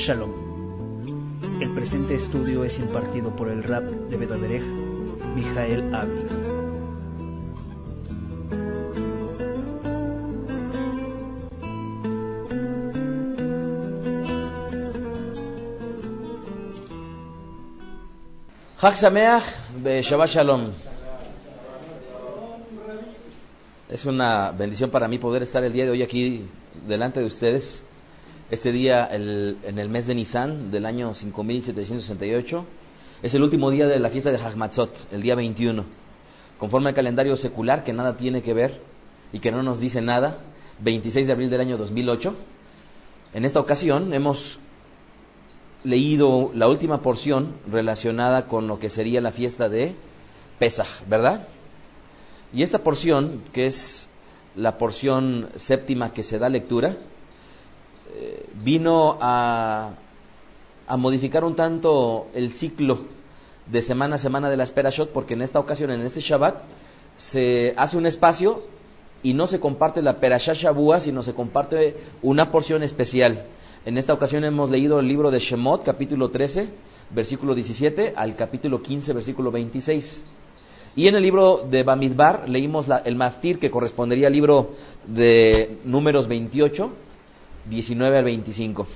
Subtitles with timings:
[0.00, 0.32] Shalom.
[1.60, 4.62] El presente estudio es impartido por el rap de Bedaderej,
[5.36, 5.94] Mijael
[18.96, 19.44] Sameach
[19.84, 20.70] Shabbat Shalom.
[23.90, 26.46] Es una bendición para mí poder estar el día de hoy aquí
[26.86, 27.82] delante de ustedes.
[28.50, 32.64] Este día, el- en el mes de Nisan del año 5768,
[33.22, 35.84] es el último día de la fiesta de Hagmatzot, el día 21.
[36.58, 38.80] Conforme al calendario secular, que nada tiene que ver
[39.32, 40.38] y que no nos dice nada,
[40.80, 42.34] 26 de abril del año 2008.
[43.34, 44.58] En esta ocasión hemos
[45.84, 49.94] leído la última porción relacionada con lo que sería la fiesta de
[50.58, 51.46] Pesach, ¿verdad?
[52.52, 54.08] Y esta porción, que es
[54.56, 56.96] la porción séptima que se da lectura,
[58.14, 59.90] eh, vino a,
[60.86, 62.98] a modificar un tanto el ciclo
[63.66, 66.56] de semana a semana de la Perashot, porque en esta ocasión, en este Shabbat,
[67.16, 68.62] se hace un espacio
[69.22, 73.44] y no se comparte la Perashah Shavua, sino se comparte una porción especial.
[73.86, 76.68] En esta ocasión hemos leído el libro de Shemot, capítulo 13,
[77.10, 80.22] versículo 17, al capítulo 15, versículo 26.
[80.96, 84.70] Y en el libro de Bamidbar leímos la- el Maftir, que correspondería al libro
[85.06, 86.90] de números 28,
[87.70, 88.86] 19 al 25.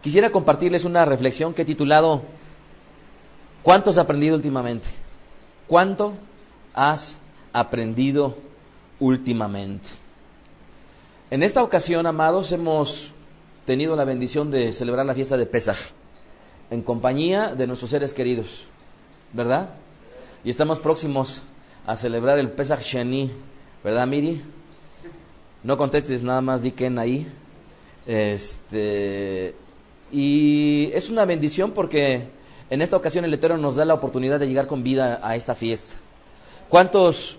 [0.00, 2.22] Quisiera compartirles una reflexión que he titulado
[3.62, 4.88] ¿Cuánto has aprendido últimamente?
[5.66, 6.14] ¿Cuánto
[6.72, 7.18] has
[7.52, 8.36] aprendido
[8.98, 9.90] últimamente?
[11.30, 13.12] En esta ocasión, amados, hemos
[13.66, 15.76] tenido la bendición de celebrar la fiesta de Pesaj
[16.70, 18.64] en compañía de nuestros seres queridos,
[19.32, 19.70] ¿verdad?
[20.42, 21.42] Y estamos próximos
[21.86, 23.30] a celebrar el Pesach Sheni,
[23.84, 24.42] ¿verdad, Miri?
[25.62, 27.30] No contestes, nada más di Ken ahí.
[28.06, 29.54] Este,
[30.10, 32.28] y es una bendición porque
[32.70, 35.54] en esta ocasión el Eterno nos da la oportunidad de llegar con vida a esta
[35.54, 35.96] fiesta.
[36.68, 37.38] ¿Cuántos,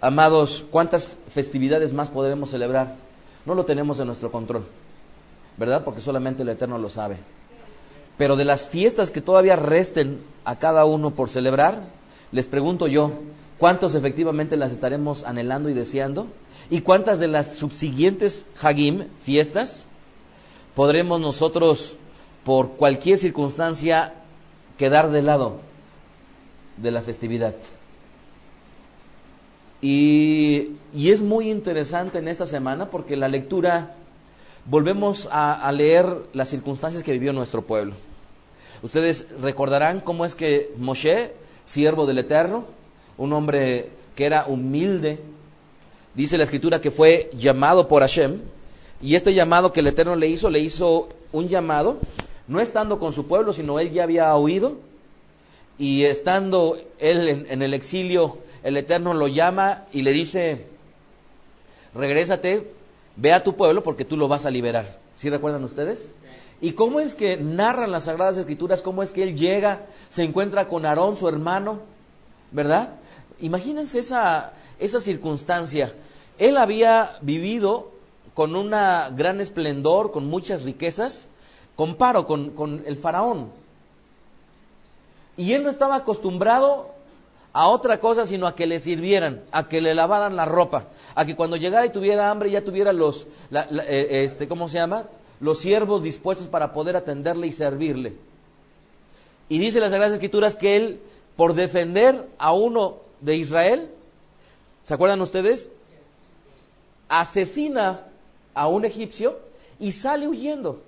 [0.00, 2.96] amados, cuántas festividades más podremos celebrar?
[3.46, 4.66] No lo tenemos en nuestro control,
[5.56, 5.84] ¿verdad?
[5.84, 7.16] Porque solamente el Eterno lo sabe.
[8.18, 11.82] Pero de las fiestas que todavía resten a cada uno por celebrar,
[12.30, 13.12] les pregunto yo,
[13.58, 16.26] ¿cuántos efectivamente las estaremos anhelando y deseando?
[16.70, 19.86] ¿Y cuántas de las subsiguientes Hagim, fiestas,
[20.74, 21.94] podremos nosotros,
[22.44, 24.14] por cualquier circunstancia,
[24.78, 25.60] quedar de lado
[26.76, 27.54] de la festividad?
[29.80, 33.96] Y, y es muy interesante en esta semana porque la lectura
[34.64, 37.94] volvemos a, a leer las circunstancias que vivió nuestro pueblo.
[38.82, 41.32] Ustedes recordarán cómo es que Moshe,
[41.64, 42.64] siervo del Eterno,
[43.18, 45.20] un hombre que era humilde,
[46.14, 48.40] dice la escritura que fue llamado por Hashem,
[49.02, 51.98] y este llamado que el Eterno le hizo, le hizo un llamado,
[52.46, 54.76] no estando con su pueblo, sino él ya había oído,
[55.76, 60.66] y estando él en, el exilio, el Eterno lo llama y le dice,
[61.94, 62.70] regrésate,
[63.16, 65.00] ve a tu pueblo porque tú lo vas a liberar.
[65.16, 66.12] ¿Sí recuerdan ustedes?
[66.60, 68.82] ¿Y cómo es que narran las Sagradas Escrituras?
[68.82, 71.80] ¿Cómo es que él llega, se encuentra con Aarón, su hermano?
[72.52, 72.90] ¿Verdad?
[73.40, 75.92] Imagínense esa, esa circunstancia.
[76.38, 77.91] Él había vivido
[78.34, 81.28] con una gran esplendor, con muchas riquezas,
[81.76, 83.50] comparo con, con el faraón.
[85.36, 86.90] Y él no estaba acostumbrado
[87.52, 91.24] a otra cosa sino a que le sirvieran, a que le lavaran la ropa, a
[91.24, 95.06] que cuando llegara y tuviera hambre ya tuviera los, eh, este, ¿cómo se llama?
[95.40, 98.14] Los siervos dispuestos para poder atenderle y servirle.
[99.48, 101.00] Y dice las Sagradas Escrituras que él,
[101.36, 103.90] por defender a uno de Israel,
[104.84, 105.68] ¿se acuerdan ustedes?
[107.08, 108.06] Asesina
[108.54, 109.38] a un egipcio
[109.78, 110.82] y sale huyendo.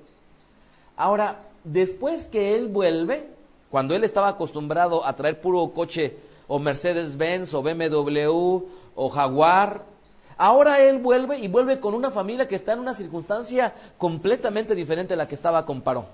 [0.96, 3.28] Ahora, después que él vuelve,
[3.70, 6.16] cuando él estaba acostumbrado a traer puro coche
[6.46, 8.62] o Mercedes-Benz o BMW
[8.94, 9.82] o Jaguar,
[10.36, 15.14] ahora él vuelve y vuelve con una familia que está en una circunstancia completamente diferente
[15.14, 16.06] a la que estaba con Paró.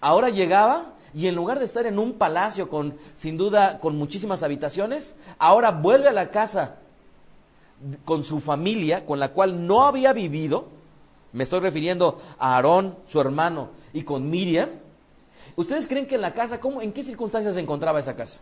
[0.00, 4.42] Ahora llegaba y en lugar de estar en un palacio con, sin duda, con muchísimas
[4.42, 6.76] habitaciones, ahora vuelve a la casa
[8.04, 10.66] con su familia, con la cual no había vivido,
[11.32, 14.70] me estoy refiriendo a Aarón, su hermano, y con Miriam.
[15.56, 18.40] ¿Ustedes creen que en la casa, ¿cómo, en qué circunstancias se encontraba esa casa?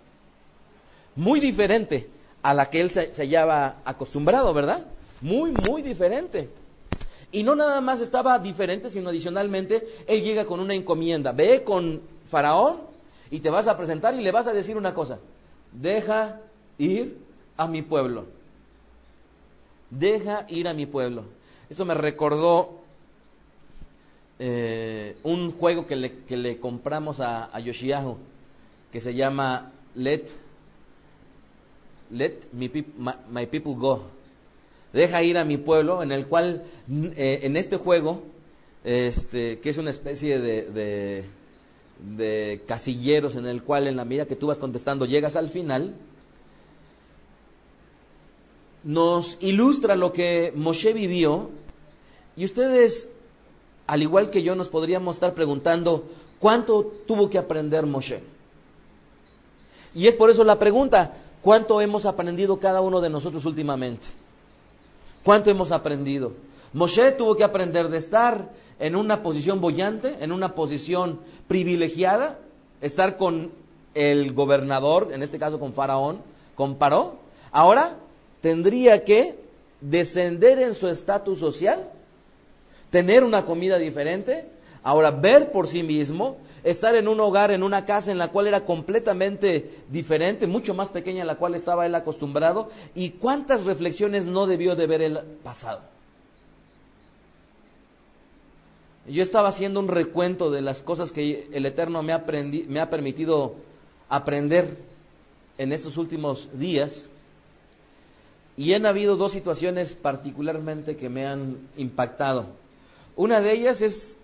[1.17, 2.11] Muy diferente
[2.43, 4.87] a la que él se, se hallaba acostumbrado, ¿verdad?
[5.21, 6.49] Muy, muy diferente.
[7.33, 11.33] Y no nada más estaba diferente, sino adicionalmente, él llega con una encomienda.
[11.33, 12.79] Ve con Faraón
[13.31, 15.19] y te vas a presentar y le vas a decir una cosa.
[15.73, 16.41] Deja
[16.79, 17.19] ir
[17.57, 18.40] a mi pueblo.
[19.91, 21.25] Deja ir a mi pueblo.
[21.69, 22.81] Eso me recordó
[24.39, 30.25] eh, un juego que le, que le compramos a, a, que se llama Let,
[32.11, 34.05] Let my People Go.
[34.93, 36.65] Deja ir a mi pueblo, en el cual,
[37.17, 38.23] eh, en este juego,
[38.83, 41.25] este, que es una especie de, de,
[42.17, 45.95] de casilleros en el cual en la medida que tú vas contestando llegas al final,
[48.85, 51.51] nos ilustra lo que Moshe vivió
[52.37, 53.09] y ustedes,
[53.87, 56.05] al igual que yo, nos podríamos estar preguntando
[56.39, 58.23] cuánto tuvo que aprender Moshe.
[59.95, 64.07] Y es por eso la pregunta, ¿cuánto hemos aprendido cada uno de nosotros últimamente?
[65.23, 66.33] ¿Cuánto hemos aprendido?
[66.73, 68.49] Moshe tuvo que aprender de estar
[68.79, 72.39] en una posición bollante, en una posición privilegiada,
[72.81, 73.51] estar con
[73.95, 76.21] el gobernador, en este caso con Faraón,
[76.55, 77.17] con Paró.
[77.51, 77.97] Ahora
[78.41, 79.37] tendría que
[79.81, 81.91] descender en su estatus social,
[82.91, 84.47] tener una comida diferente,
[84.83, 88.47] ahora ver por sí mismo, estar en un hogar, en una casa en la cual
[88.47, 94.27] era completamente diferente, mucho más pequeña en la cual estaba él acostumbrado, y cuántas reflexiones
[94.27, 95.81] no debió de ver él pasado.
[99.07, 102.17] Yo estaba haciendo un recuento de las cosas que el Eterno me
[102.69, 103.55] me ha permitido
[104.09, 104.77] aprender
[105.57, 107.09] en estos últimos días.
[108.61, 112.45] Y han habido dos situaciones particularmente que me han impactado.
[113.17, 114.19] Una de ellas es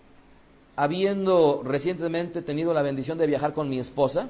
[0.77, 4.29] habiendo recientemente tenido la bendición de viajar con mi esposa.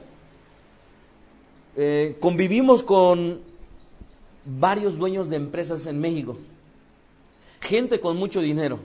[1.74, 3.40] Eh, convivimos con
[4.44, 6.36] varios dueños de empresas en México,
[7.60, 8.78] gente con mucho dinero.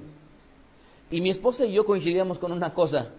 [1.11, 3.09] Y mi esposa y yo coincidíamos con una cosa.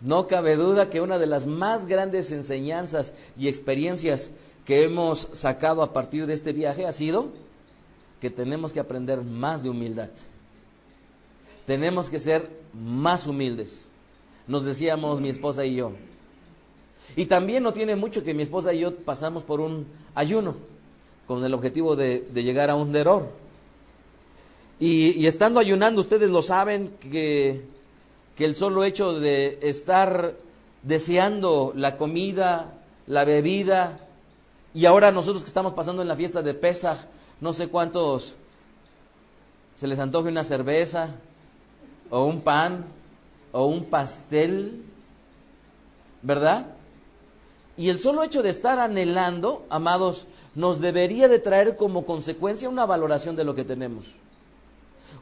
[0.00, 4.32] No cabe duda que una de las más grandes enseñanzas y experiencias
[4.64, 7.28] que hemos sacado a partir de este viaje ha sido
[8.20, 10.10] que tenemos que aprender más de humildad.
[11.66, 13.84] Tenemos que ser más humildes.
[14.46, 15.92] Nos decíamos mi esposa y yo.
[17.16, 20.54] Y también no tiene mucho que mi esposa y yo pasamos por un ayuno
[21.26, 23.28] con el objetivo de, llegar a un deror.
[24.78, 27.62] Y, y, estando ayunando, ustedes lo saben, que,
[28.36, 30.34] que el solo hecho de estar
[30.82, 32.74] deseando la comida,
[33.06, 34.00] la bebida,
[34.74, 36.98] y ahora nosotros que estamos pasando en la fiesta de Pesaj,
[37.40, 38.34] no sé cuántos
[39.76, 41.10] se les antoje una cerveza,
[42.10, 42.84] o un pan,
[43.52, 44.84] o un pastel,
[46.22, 46.66] ¿verdad?
[47.76, 52.86] Y el solo hecho de estar anhelando, amados, nos debería de traer como consecuencia una
[52.86, 54.06] valoración de lo que tenemos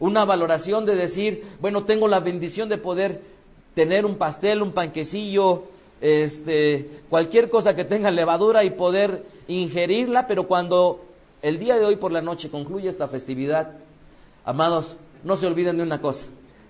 [0.00, 3.20] una valoración de decir, bueno, tengo la bendición de poder
[3.74, 5.64] tener un pastel, un panquecillo,
[6.00, 11.04] este, cualquier cosa que tenga levadura y poder ingerirla, pero cuando
[11.42, 13.72] el día de hoy por la noche concluye esta festividad,
[14.44, 16.26] amados, no se olviden de una cosa,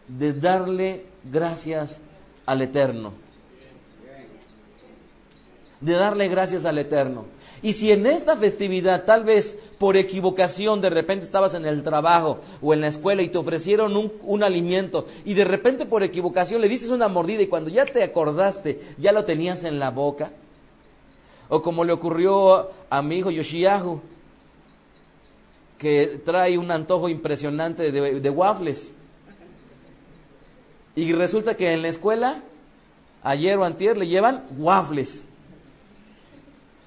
[0.09, 2.01] de darle gracias
[2.47, 3.13] al Eterno.
[5.81, 7.25] De darle gracias al Eterno.
[7.63, 12.41] Y si en esta festividad, tal vez por equivocación, de repente estabas en el trabajo
[12.63, 16.71] o en la escuela y te ofrecieron un, alimento y de repente por equivocación le
[16.71, 20.33] dices una mordida y cuando ya te acordaste, ya lo tenías en la boca.
[21.51, 24.01] O como le ocurrió a mi hijo Yoshiahu,
[25.77, 28.93] que trae un antojo impresionante de, de waffles.
[30.95, 32.43] Y resulta que en la escuela,
[33.23, 35.25] ayer o antier, le llevan waffles.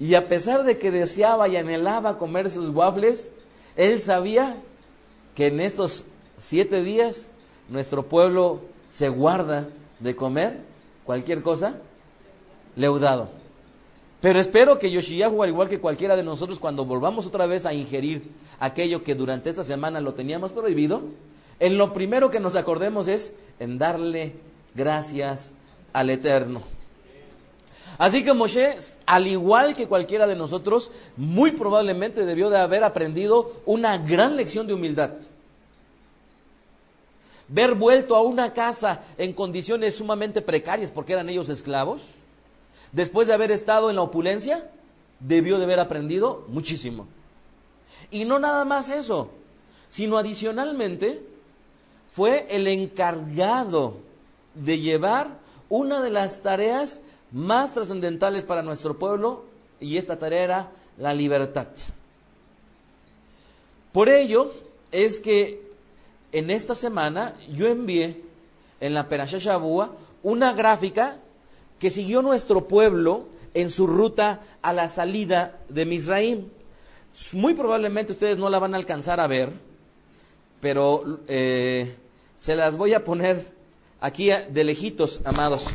[0.04, 3.30] Y a pesar de que deseaba y anhelaba comer sus waffles,
[3.74, 4.58] él sabía
[5.34, 6.04] que en estos
[6.38, 7.28] siete días
[7.70, 9.66] nuestro pueblo se guarda
[10.00, 10.58] de comer
[11.06, 11.78] cualquier cosa
[12.76, 13.30] leudado.
[14.20, 17.72] Pero espero que Yoshiyahu, al igual que cualquiera de nosotros, cuando volvamos otra vez a
[17.72, 18.30] ingerir
[18.60, 21.00] aquello que durante esta semana lo teníamos prohibido,
[21.60, 24.34] en lo primero que nos acordemos es en darle
[24.74, 25.50] gracias
[25.94, 26.73] al Eterno.
[27.98, 33.52] Así que Moshe, al igual que cualquiera de nosotros, muy probablemente debió de haber aprendido
[33.66, 35.12] una gran lección de humildad.
[37.46, 42.02] Ver vuelto a una casa en condiciones sumamente precarias porque eran ellos esclavos.
[42.92, 44.70] después de haber estado en la opulencia,
[45.18, 47.08] debió de haber aprendido muchísimo.
[48.10, 49.30] Y no nada más eso,
[49.88, 51.20] sino adicionalmente
[52.14, 53.96] fue el encargado
[54.54, 55.28] de llevar
[55.68, 57.02] una de las tareas
[57.34, 59.44] más trascendentales para nuestro pueblo
[59.80, 61.66] y esta tarea era la libertad.
[63.92, 64.52] Por ello
[64.92, 65.60] es que
[66.30, 68.22] en esta semana yo envié
[68.80, 69.60] en la Perashá
[70.22, 71.18] una gráfica
[71.80, 76.48] que siguió nuestro pueblo en su ruta a la salida de Misraim.
[77.32, 79.52] Muy probablemente ustedes no la van a alcanzar a ver,
[80.60, 81.96] pero eh,
[82.36, 83.52] se las voy a poner
[84.00, 85.66] aquí de lejitos, amados.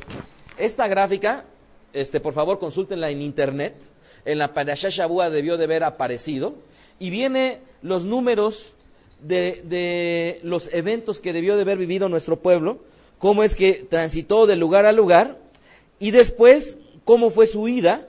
[0.59, 1.45] Esta gráfica,
[1.93, 3.73] este, por favor, consúltenla en internet.
[4.25, 6.53] En la Parashah Shabua debió de haber aparecido.
[6.99, 8.73] Y viene los números
[9.21, 12.79] de, de los eventos que debió de haber vivido nuestro pueblo,
[13.19, 15.37] cómo es que transitó de lugar a lugar,
[15.97, 18.07] y después cómo fue su ida,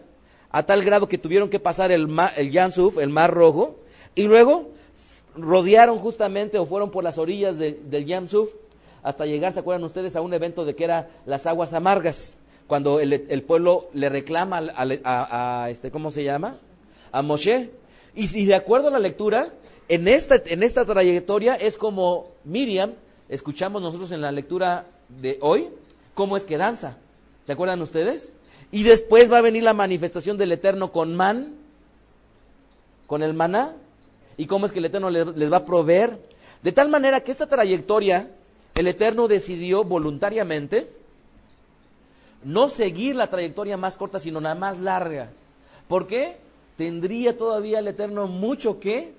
[0.50, 3.78] a tal grado que tuvieron que pasar el, el Yansuf, el Mar Rojo,
[4.16, 4.71] y luego
[5.37, 8.49] rodearon justamente o fueron por las orillas del Yamsuf
[9.02, 10.16] hasta llegar, ¿se acuerdan ustedes?
[10.16, 12.35] A un evento de que era las aguas amargas,
[12.71, 16.55] cuando el, pueblo le reclama a, este, ¿cómo se llama?
[17.11, 17.73] A Moshe.
[18.15, 19.49] Y si de acuerdo a la lectura,
[19.89, 22.93] en esta, en esta trayectoria es como Miriam,
[23.29, 25.69] escuchamos nosotros en la lectura de hoy,
[26.15, 26.97] cómo es que danza.
[27.45, 28.33] ¿Se acuerdan ustedes?
[28.71, 31.57] Y después va a venir la manifestación del Eterno con man,
[33.09, 33.75] con el maná,
[34.37, 36.21] y cómo es que el Eterno les, va a proveer.
[36.62, 38.31] De tal manera que esta trayectoria,
[38.77, 41.00] el Eterno decidió voluntariamente
[42.45, 45.31] no seguir la trayectoria más corta, sino la más larga.
[45.89, 46.39] ¿Por qué?
[46.77, 49.13] Tendría todavía el Eterno mucho que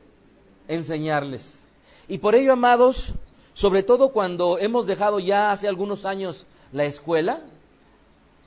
[0.67, 1.59] enseñarles.
[2.07, 3.13] Y por ello, amados,
[3.53, 7.41] sobre todo cuando hemos dejado ya hace algunos años la escuela,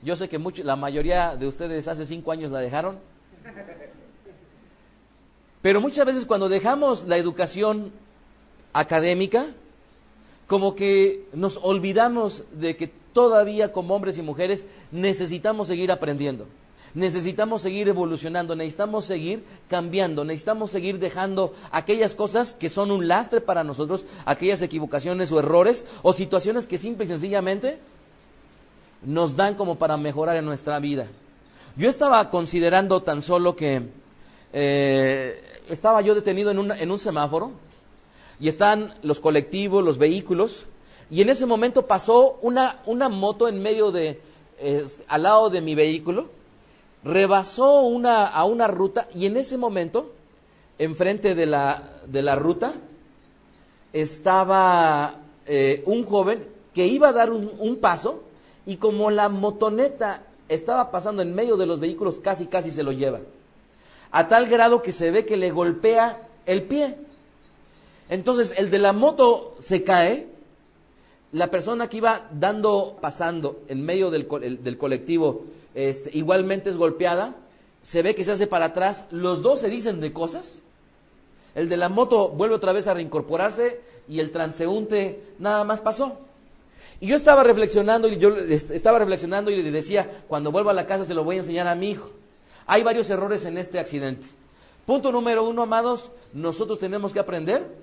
[0.01, 2.99] yo sé que mucho, la mayoría de ustedes hace cinco años la dejaron,
[5.61, 7.91] pero muchas veces cuando dejamos la educación
[8.73, 9.47] académica,
[10.47, 16.47] como que nos olvidamos de que todavía como hombres y mujeres necesitamos seguir aprendiendo,
[16.93, 23.39] necesitamos seguir evolucionando, necesitamos seguir cambiando, necesitamos seguir dejando aquellas cosas que son un lastre
[23.39, 27.79] para nosotros, aquellas equivocaciones o errores o situaciones que simple y sencillamente
[29.01, 31.07] nos dan como para mejorar en nuestra vida.
[31.77, 33.81] Yo estaba considerando tan solo que
[34.51, 37.53] eh, estaba yo detenido en, en un semáforo
[38.41, 40.65] y están los colectivos, los vehículos,
[41.09, 44.19] y en ese momento pasó una, una moto en medio de,
[45.07, 46.29] al lado de mi vehículo,
[47.03, 50.11] rebasó una, a una ruta y en ese momento,
[50.79, 52.73] enfrente de la, de la ruta,
[53.93, 58.23] estaba eh, un joven que iba a dar un, un paso
[58.65, 62.91] y como la motoneta estaba pasando en medio de los vehículos, casi, casi se lo
[62.91, 63.19] lleva
[64.15, 66.95] a tal grado que se ve que le golpea el pie.
[68.07, 70.27] Entonces el de la moto se cae,
[71.35, 74.25] la persona que iba dando, pasando en medio del,
[74.63, 77.35] del colectivo, este, igualmente es golpeada,
[77.83, 80.59] se ve que se hace para atrás, los dos se dicen de cosas,
[81.53, 86.19] el de la moto vuelve otra vez a reincorporarse y el transeúnte nada más pasó.
[87.01, 90.87] Y yo estaba reflexionando y yo estaba reflexionando y le decía, cuando vuelva a la
[90.87, 92.11] casa se lo voy a enseñar a mi hijo.
[92.65, 94.25] Hay varios errores en este accidente.
[94.85, 97.75] Punto número uno, amados, nosotros tenemos que aprender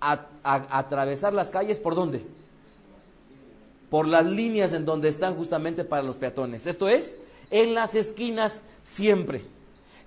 [0.00, 2.24] a, atravesar las calles por dónde?
[3.90, 6.66] Por las líneas en donde están justamente para los peatones.
[6.66, 7.18] Esto es,
[7.50, 9.44] en las esquinas siempre.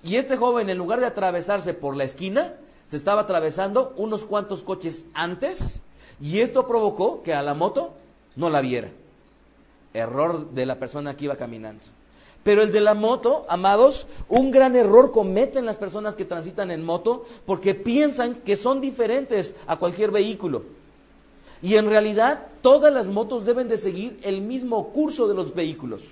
[0.03, 2.55] Y este joven, en lugar de atravesarse por la esquina,
[2.86, 5.81] se estaba atravesando unos cuantos coches antes
[6.21, 7.93] y esto provocó que a la moto
[8.36, 8.89] no la viera.
[9.93, 11.83] Error de la persona que iba caminando.
[12.43, 16.83] Pero el de la moto, amados, un gran error cometen las personas que transitan en
[16.83, 20.63] moto porque piensan que son diferentes a cualquier vehículo.
[21.61, 26.03] Y en realidad todas las motos deben de seguir el mismo curso de los vehículos.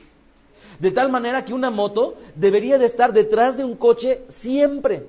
[0.80, 5.08] De tal manera que una moto debería de estar detrás de un coche siempre.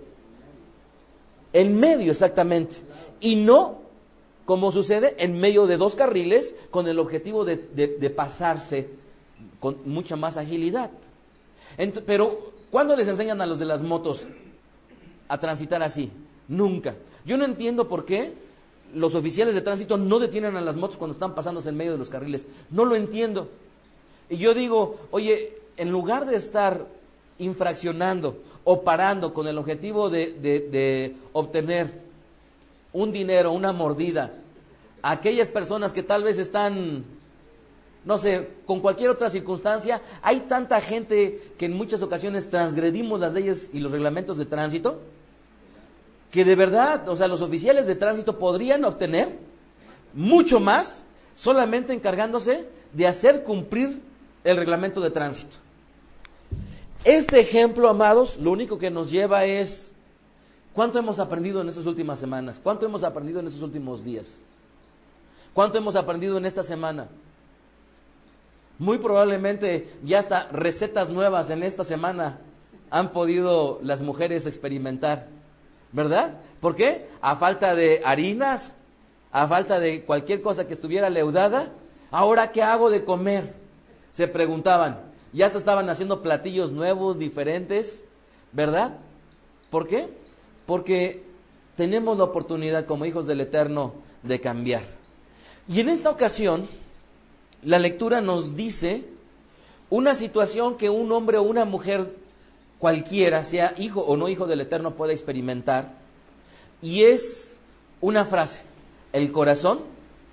[1.52, 2.76] En medio exactamente.
[3.20, 3.80] Y no,
[4.44, 8.88] como sucede, en medio de dos carriles con el objetivo de, de pasarse
[9.60, 10.90] con mucha más agilidad
[12.06, 14.26] pero, ¿cuándo les enseñan a los de las motos
[15.28, 16.10] a transitar así?
[16.48, 16.96] Nunca.
[17.24, 18.32] Yo no entiendo por qué
[18.94, 21.98] los oficiales de tránsito no detienen a las motos cuando están pasándose en medio de
[21.98, 22.46] los carriles.
[22.70, 23.48] No lo entiendo.
[24.30, 26.86] Y yo digo, oye, en lugar de estar
[27.38, 32.02] infraccionando o parando con el objetivo de, obtener
[32.92, 34.34] un dinero, una mordida,
[35.02, 37.04] a aquellas personas que tal vez están
[38.04, 43.34] no sé, con cualquier otra circunstancia, hay tanta gente que en muchas ocasiones transgredimos las
[43.34, 45.00] leyes y los reglamentos de tránsito,
[46.30, 49.38] que de verdad, o sea, los oficiales de tránsito podrían obtener
[50.14, 51.04] mucho más
[51.34, 54.00] solamente encargándose de hacer cumplir
[54.44, 55.56] el reglamento de tránsito.
[57.04, 59.92] Este ejemplo, amados, lo único que nos lleva es
[60.72, 64.34] cuánto hemos aprendido en estas últimas semanas, cuánto hemos aprendido en estos últimos días,
[65.54, 67.08] cuánto hemos aprendido en esta semana.
[68.78, 72.38] Muy probablemente ya hasta recetas nuevas en esta semana
[72.90, 75.28] han podido las mujeres experimentar,
[75.92, 76.40] ¿verdad?
[76.60, 77.08] ¿Por qué?
[77.20, 78.74] A falta de harinas,
[79.32, 81.72] a falta de cualquier cosa que estuviera leudada,
[82.10, 83.54] ¿ahora qué hago de comer?
[84.12, 85.00] Se preguntaban,
[85.32, 88.02] ya hasta estaban haciendo platillos nuevos, diferentes,
[88.52, 88.96] ¿verdad?
[89.70, 90.08] ¿Por qué?
[90.66, 91.22] Porque
[91.76, 94.82] tenemos la oportunidad como hijos del Eterno de cambiar.
[95.68, 96.66] Y en esta ocasión,
[97.62, 99.04] la lectura nos dice
[99.90, 102.14] una situación que un hombre o una mujer
[102.78, 105.92] cualquiera, sea hijo o no hijo del Eterno, puede experimentar.
[106.80, 107.58] Y es
[108.00, 108.60] una frase,
[109.12, 109.80] el corazón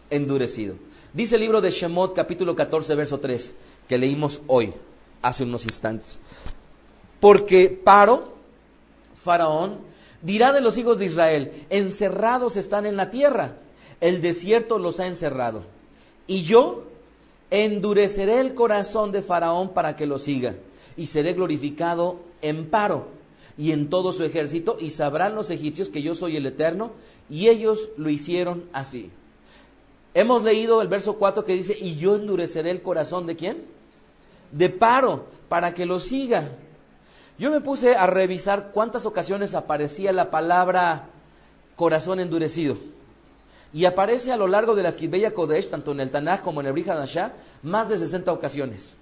[0.09, 0.75] endurecido.
[1.13, 3.55] Dice el libro de Shemot capítulo 14, verso 3,
[3.87, 4.73] que leímos hoy,
[5.21, 6.19] hace unos instantes.
[7.19, 8.33] Porque Paro,
[9.15, 9.77] Faraón,
[10.21, 13.55] dirá de los hijos de Israel, encerrados están en la tierra,
[14.01, 15.63] el desierto los ha encerrado.
[16.27, 16.83] Y yo
[17.49, 20.55] endureceré el corazón de Faraón para que lo siga,
[20.97, 23.07] y seré glorificado en paro
[23.57, 26.91] y en todo su ejército, y sabrán los egipcios que yo soy el eterno,
[27.29, 29.11] y ellos lo hicieron así.
[30.13, 33.65] Hemos leído el verso 4 que dice, y yo endureceré el corazón de quién?
[34.51, 36.51] De paro, para que lo siga.
[37.37, 41.09] Yo me puse a revisar cuántas ocasiones aparecía la palabra
[41.75, 42.77] corazón endurecido.
[43.73, 46.67] Y aparece a lo largo de la Esquibeya Kodesh, tanto en el Tanaj como en
[46.67, 47.33] el Brihadashah,
[47.63, 48.93] más de 60 ocasiones.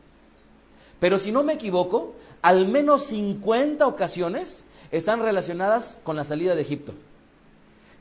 [1.00, 6.62] Pero si no me equivoco, al menos 50 ocasiones están relacionadas con la salida de
[6.62, 6.94] Egipto.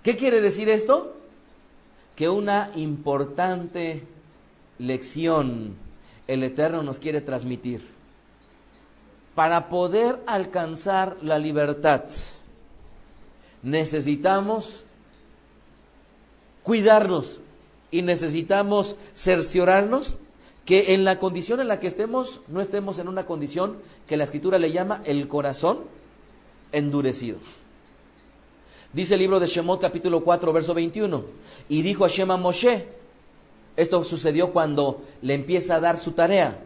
[0.03, 1.17] ¿Qué quiere decir esto?
[2.17, 4.05] Que una importante
[4.79, 5.77] lección
[6.27, 7.87] el Eterno nos quiere transmitir.
[9.35, 12.05] Para poder alcanzar la libertad,
[13.63, 14.85] necesitamos
[16.63, 17.41] cuidarnos
[17.91, 20.17] y necesitamos cerciorarnos
[20.65, 24.25] que en la condición en la que estemos, no estemos en una condición que la
[24.25, 25.81] escritura le llama el corazón
[26.71, 27.39] endurecido.
[28.93, 31.25] Dice el libro de Shemot capítulo 4 verso 21,
[31.69, 32.87] y dijo a Shema Moshe,
[33.77, 36.61] esto sucedió cuando le empieza a dar su tarea.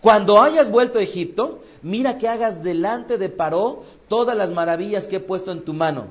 [0.00, 5.16] Cuando hayas vuelto a Egipto, mira que hagas delante de Paró todas las maravillas que
[5.16, 6.06] he puesto en tu mano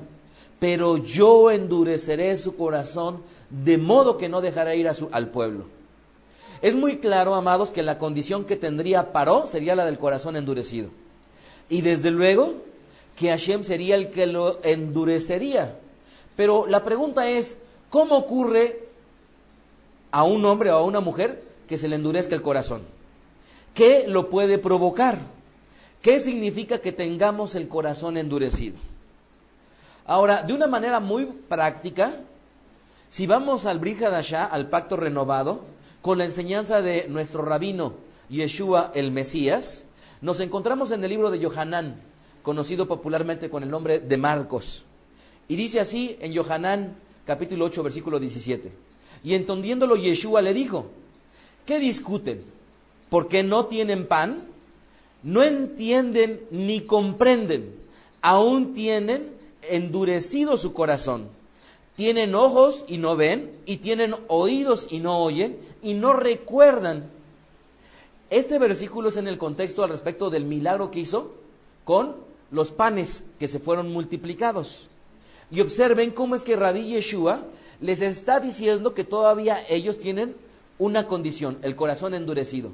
[0.60, 5.64] pero yo endureceré su corazón de modo que no dejará ir al pueblo.
[6.62, 10.90] Es muy claro, amados, que la condición que tendría Paró sería la del corazón endurecido.
[11.68, 12.54] Y desde luego
[13.16, 15.76] que Hashem sería el que lo endurecería.
[16.36, 18.88] Pero la pregunta es, ¿cómo ocurre
[20.10, 22.82] a un hombre o a una mujer que se le endurezca el corazón?
[23.74, 25.18] ¿Qué lo puede provocar?
[26.02, 28.76] ¿Qué significa que tengamos el corazón endurecido?
[30.06, 32.14] Ahora, de una manera muy práctica,
[33.08, 35.62] si vamos al Brihadashah, al pacto renovado,
[36.02, 37.94] con la enseñanza de nuestro rabino
[38.28, 39.84] Yeshua el Mesías,
[40.20, 42.00] nos encontramos en el libro de Yohanan,
[42.42, 44.84] conocido popularmente con el nombre de Marcos.
[45.48, 48.70] Y dice así en Yohanan capítulo 8 versículo 17.
[49.24, 50.86] Y entendiéndolo Yeshua le dijo,
[51.66, 52.44] ¿qué discuten?
[53.10, 54.44] ¿Porque no tienen pan?
[55.22, 57.74] No entienden ni comprenden.
[58.22, 59.30] Aún tienen
[59.68, 61.28] endurecido su corazón.
[62.00, 67.10] Tienen ojos y no ven, y tienen oídos y no oyen, y no recuerdan.
[68.30, 71.34] Este versículo es en el contexto al respecto del milagro que hizo
[71.84, 72.16] con
[72.50, 74.88] los panes que se fueron multiplicados.
[75.50, 77.42] Y observen cómo es que Rabí Yeshua
[77.82, 80.34] les está diciendo que todavía ellos tienen
[80.78, 82.70] una condición, el corazón endurecido.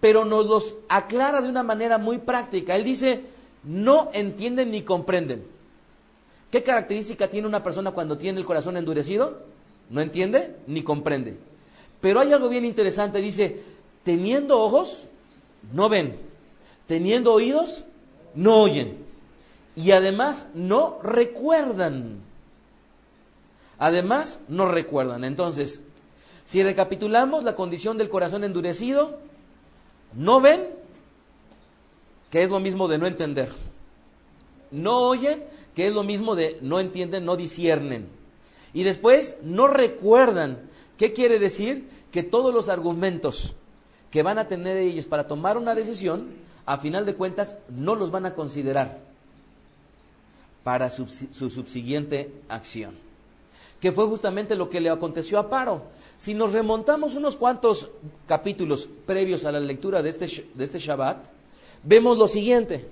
[0.00, 2.76] Pero nos los aclara de una manera muy práctica.
[2.76, 3.22] Él dice,
[3.64, 5.58] no entienden ni comprenden.
[6.50, 9.42] ¿Qué característica tiene una persona cuando tiene el corazón endurecido?
[9.88, 11.38] No entiende ni comprende.
[12.00, 13.62] Pero hay algo bien interesante, dice,
[14.02, 15.06] teniendo ojos,
[15.72, 16.18] no ven,
[16.86, 17.84] teniendo oídos,
[18.34, 18.98] no oyen.
[19.76, 22.20] Y además no recuerdan.
[23.78, 25.24] Además no recuerdan.
[25.24, 25.80] Entonces,
[26.44, 29.18] si recapitulamos la condición del corazón endurecido,
[30.14, 30.68] no ven,
[32.30, 33.50] que es lo mismo de no entender.
[34.70, 35.44] No oyen,
[35.76, 38.08] es lo mismo de no entienden, no disciernen.
[38.72, 41.88] Y después no recuerdan, ¿Qué quiere decir?
[42.12, 43.54] Que todos los argumentos
[44.10, 46.28] que van a tener ellos para tomar una decisión,
[46.66, 48.98] a final de cuentas, no los van a considerar
[50.62, 52.98] para su, subsiguiente acción.
[53.80, 55.84] Que fue justamente lo que le aconteció a Paro.
[56.18, 57.88] Si nos remontamos unos cuantos
[58.26, 61.28] capítulos previos a la lectura de este, de este Shabbat,
[61.82, 62.86] vemos lo siguiente.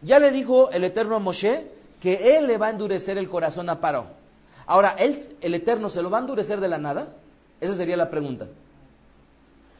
[0.00, 1.66] Ya le dijo el Eterno a Moshe
[2.02, 4.06] que él le va a endurecer el corazón a Paro.
[4.66, 7.14] Ahora, ¿él, el Eterno, se lo va a endurecer de la nada?
[7.60, 8.48] Esa sería la pregunta.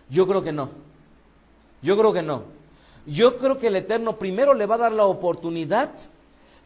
[0.08, 0.70] Yo creo que no.
[1.82, 2.44] Yo creo que no.
[3.06, 5.90] Yo creo que el Eterno primero le va a dar la oportunidad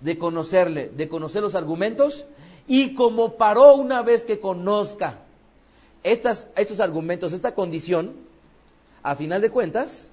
[0.01, 2.27] de conocerle, de conocer los argumentos
[2.69, 5.21] y como paró una vez que conozca
[6.03, 8.13] estas, estos argumentos, esta condición,
[9.03, 10.09] a final de cuentas,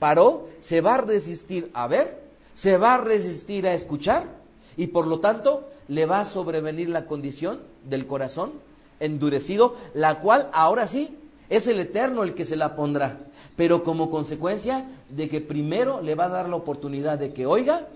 [0.00, 4.42] paró, se va a resistir a ver, se va a resistir a escuchar
[4.76, 8.52] y por lo tanto le va a sobrevenir la condición del corazón
[9.00, 11.16] endurecido, la cual ahora sí
[11.48, 13.18] es el Eterno el que se la pondrá,
[13.56, 17.86] pero como consecuencia de que primero le va a dar la oportunidad de que oiga,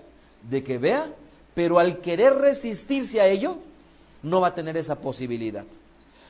[0.49, 1.13] de que vea,
[1.53, 3.57] pero al querer resistirse a ello,
[4.23, 5.65] no va a tener esa posibilidad.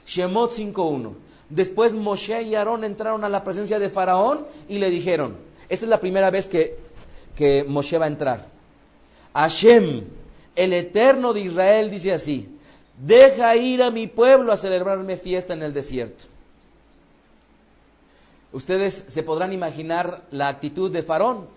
[0.05, 1.11] Shemot 5.1.
[1.49, 5.35] Después Moshe y Aarón entraron a la presencia de Faraón y le dijeron,
[5.67, 6.77] esta es la primera vez que,
[7.35, 8.47] que Moshe va a entrar.
[9.33, 10.05] Hashem,
[10.59, 12.49] el Eterno de Israel, dice así,
[13.01, 16.25] deja ir a mi pueblo a celebrarme fiesta en el desierto.
[18.51, 21.47] Ustedes se podrán imaginar la actitud de, Faraón.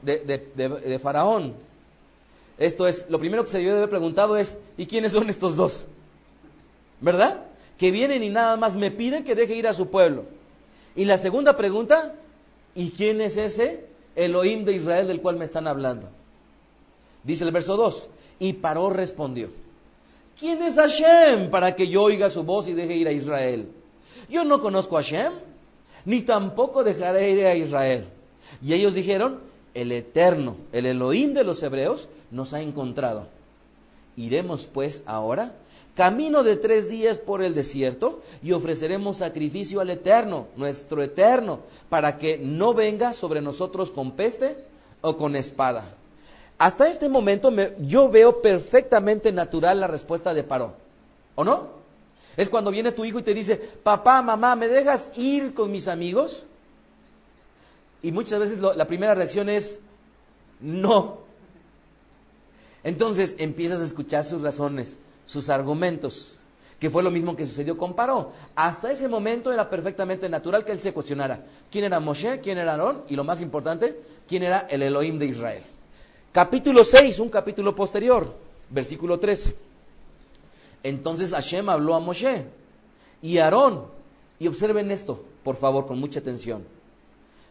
[2.59, 5.57] Esto es, lo primero que se debió de haber preguntado es, ¿y quiénes son estos
[5.57, 5.85] dos?
[7.01, 7.43] ¿Verdad?
[7.79, 10.27] Que vienen y nada más me piden que deje ir a su pueblo.
[10.95, 12.15] Y la segunda pregunta,
[12.77, 13.85] ¿y quién es ese
[14.15, 16.09] Elohim de Israel del cual me están hablando?
[17.25, 18.09] Dice el verso 2,
[18.43, 19.51] y Paró respondió,
[20.37, 23.69] ¿quién es Hashem para que yo oiga su voz y deje ir a Israel?
[24.29, 25.33] Yo no conozco a Hashem,
[26.05, 28.07] ni tampoco dejaré ir a Israel.
[28.61, 29.39] Y ellos dijeron,
[29.75, 33.29] el Eterno, el Elohim de los hebreos, nos ha encontrado.
[34.17, 35.55] Iremos pues ahora
[35.95, 42.19] camino de tres días por el desierto y ofreceremos sacrificio al Eterno, nuestro Eterno, para
[42.19, 44.57] que no venga sobre nosotros con peste
[45.01, 45.95] o con espada.
[46.59, 50.75] Hasta este momento yo veo perfectamente natural la respuesta de Paró,
[51.35, 51.83] ¿o no?
[52.37, 55.89] Es cuando viene tu hijo y te dice, papá, mamá, ¿me dejas ir con mis
[55.89, 56.45] amigos?
[58.03, 59.81] Y muchas veces la primera reacción es,
[60.61, 61.19] no.
[62.85, 66.37] Entonces empiezas a escuchar sus razones, sus argumentos,
[66.81, 68.33] que fue lo mismo que sucedió con Paró.
[68.57, 72.73] Hasta ese momento era perfectamente natural que él se cuestionara quién era Moshe, quién era
[72.73, 75.63] Aarón y lo más importante, quién era el Elohim de Israel.
[76.33, 78.35] Capítulo 6, un capítulo posterior,
[78.71, 79.55] versículo 13.
[80.83, 82.47] Entonces Hashem habló a Moshe
[83.21, 83.85] y Aarón.
[84.39, 86.65] Y observen esto, por favor, con mucha atención.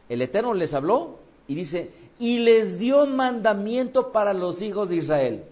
[0.09, 5.43] El Eterno les habló y dice, y les dio mandamiento para los hijos de Israel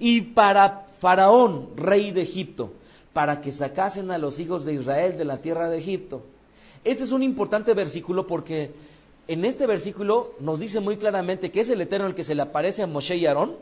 [0.00, 2.72] y para Faraón, rey de Egipto,
[3.12, 6.22] para que sacasen a los hijos de Israel de la tierra de Egipto.
[6.84, 8.72] Este es un importante versículo porque
[9.28, 12.42] en este versículo nos dice muy claramente que es el Eterno el que se le
[12.42, 13.56] aparece a Moshe y Aarón,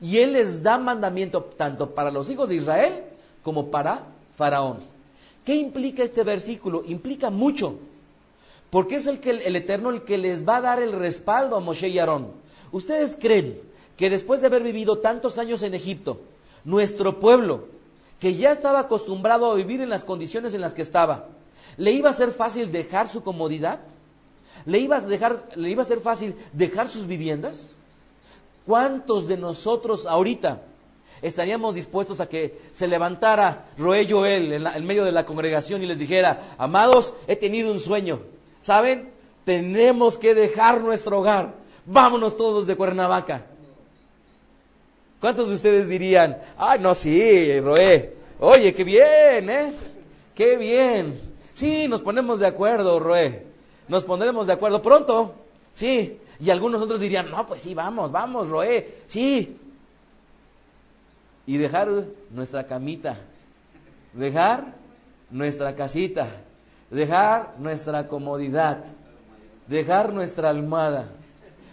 [0.00, 3.04] y él les da mandamiento tanto para los hijos de Israel
[3.42, 4.02] como para
[4.36, 4.80] Faraón.
[5.44, 6.84] ¿Qué implica este versículo?
[6.86, 7.78] Implica mucho,
[8.70, 11.60] porque es el, que, el Eterno el que les va a dar el respaldo a
[11.60, 12.32] Moshe y Aarón.
[12.70, 13.60] ¿Ustedes creen
[13.96, 16.20] que después de haber vivido tantos años en Egipto,
[16.64, 17.66] nuestro pueblo,
[18.20, 21.28] que ya estaba acostumbrado a vivir en las condiciones en las que estaba,
[21.76, 23.80] le iba a ser fácil dejar su comodidad?
[24.68, 27.70] ¿Le iba a, dejar, ¿Le iba a ser fácil dejar sus viviendas?
[28.66, 30.60] ¿Cuántos de nosotros ahorita
[31.22, 35.86] estaríamos dispuestos a que se levantara Roé Joel en, en medio de la congregación y
[35.86, 38.20] les dijera, amados, he tenido un sueño,
[38.60, 39.08] ¿saben?
[39.44, 41.54] Tenemos que dejar nuestro hogar,
[41.86, 43.46] vámonos todos de Cuernavaca.
[45.18, 49.72] ¿Cuántos de ustedes dirían, ay, no, sí, Roé, oye, qué bien, ¿eh?
[50.34, 51.18] Qué bien.
[51.54, 53.47] Sí, nos ponemos de acuerdo, Roé
[53.88, 55.34] nos pondremos de acuerdo pronto.
[55.74, 56.18] Sí.
[56.40, 59.56] Y algunos otros dirían, no, pues sí, vamos, vamos, Roé, sí.
[61.46, 63.18] Y dejar nuestra camita,
[64.12, 64.74] dejar
[65.30, 66.28] nuestra casita,
[66.90, 68.84] dejar nuestra comodidad,
[69.66, 71.08] dejar nuestra almohada,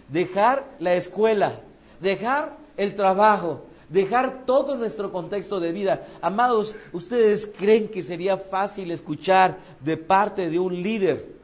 [0.08, 1.60] dejar la escuela,
[2.00, 6.06] dejar el trabajo, dejar todo nuestro contexto de vida.
[6.20, 11.35] Amados, ¿ustedes creen que sería fácil escuchar de parte de un líder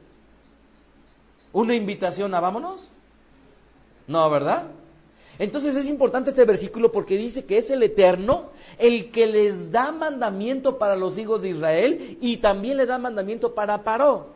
[1.53, 2.91] una invitación a vámonos?
[4.07, 4.67] No, ¿verdad?
[5.39, 9.91] Entonces es importante este versículo porque dice que es el Eterno el que les da
[9.91, 14.27] mandamiento para los hijos de Israel y también le da mandamiento para Paró.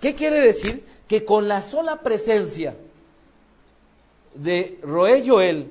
[0.00, 0.84] ¿Qué quiere decir?
[1.06, 2.76] Que con la sola presencia
[4.34, 5.70] de Roé Joel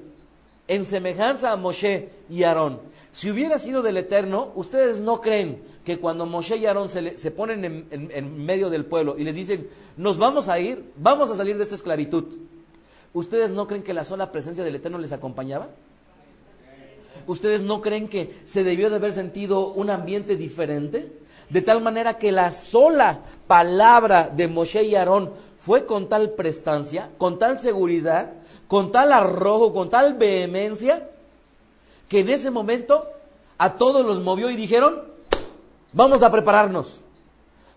[0.68, 2.80] en semejanza a Moshe y Aarón,
[3.14, 7.64] si hubiera sido del Eterno, ustedes no creen que cuando Moshe y Aarón se, ponen
[7.64, 11.56] en, en medio del pueblo y les dicen, nos vamos a ir, vamos a salir
[11.56, 12.26] de esta esclavitud,
[13.14, 15.70] ¿ustedes no creen que la sola presencia del Eterno les acompañaba?
[17.26, 21.10] ¿Ustedes no creen que se debió de haber sentido un ambiente diferente?
[21.50, 27.12] De tal manera que la sola palabra de Moshe y Aarón fue con tal prestancia,
[27.18, 28.34] con tal seguridad,
[28.68, 31.08] con tal arrojo, con tal vehemencia,
[32.10, 33.08] que en ese momento
[33.58, 35.16] a todos los movió y dijeron,
[35.98, 37.02] vamos a prepararnos.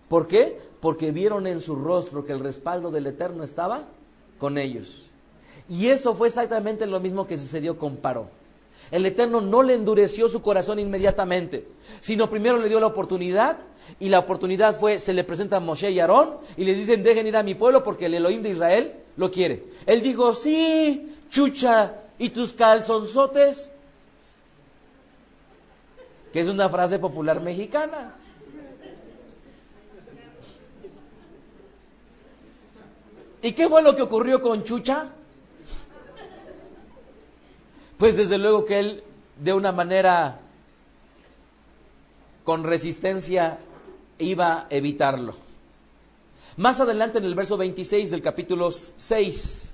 [0.07, 0.57] ¿Por qué?
[0.79, 3.83] Porque vieron en su rostro que el respaldo del Eterno estaba
[4.39, 5.09] con ellos.
[5.67, 8.29] Y eso fue exactamente lo mismo que sucedió con Paró.
[8.91, 11.67] El Eterno no le endureció su corazón inmediatamente,
[11.99, 13.57] sino primero le dio la oportunidad
[13.99, 17.27] y la oportunidad fue, se le presenta a Moshe y Aarón y les dicen, dejen
[17.27, 19.63] ir a mi pueblo porque el Elohim de Israel lo quiere.
[19.85, 23.71] Él dijo, sí, chucha, ¿y tus calzonzotes?
[26.31, 28.15] Que es una frase popular mexicana.
[33.41, 35.09] ¿Y qué fue lo que ocurrió con Chucha?
[37.97, 39.03] Pues desde luego que él,
[39.37, 40.39] de una manera
[42.43, 43.59] con resistencia,
[44.19, 45.35] iba a evitarlo.
[46.57, 49.71] Más adelante en el verso 26 del capítulo 6,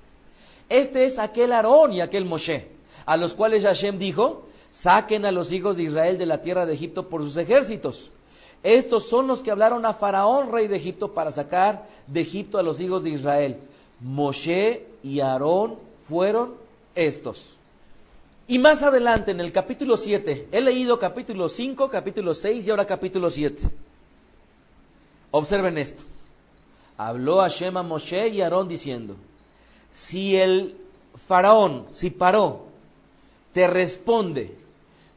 [0.70, 2.68] este es aquel Aarón y aquel Moshe,
[3.06, 4.48] a los cuales Hashem dijo,
[4.80, 8.12] saquen a los hijos de Israel de la tierra de Egipto por sus ejércitos.
[8.62, 12.64] Estos son los que hablaron a Faraón, rey de Egipto, para sacar de Egipto a
[12.64, 13.58] los hijos de Israel.
[14.00, 16.54] Moshe y Aarón fueron
[16.94, 17.58] estos.
[18.48, 22.86] Y más adelante, en el capítulo 7, he leído capítulo 5, capítulo 6 y ahora
[22.86, 23.64] capítulo 7.
[25.32, 26.04] Observen esto.
[26.98, 29.16] Habló Hashem a Moshe y Aarón diciendo,
[29.94, 30.78] si el
[31.28, 32.68] faraón, si paró,
[33.54, 34.67] te responde,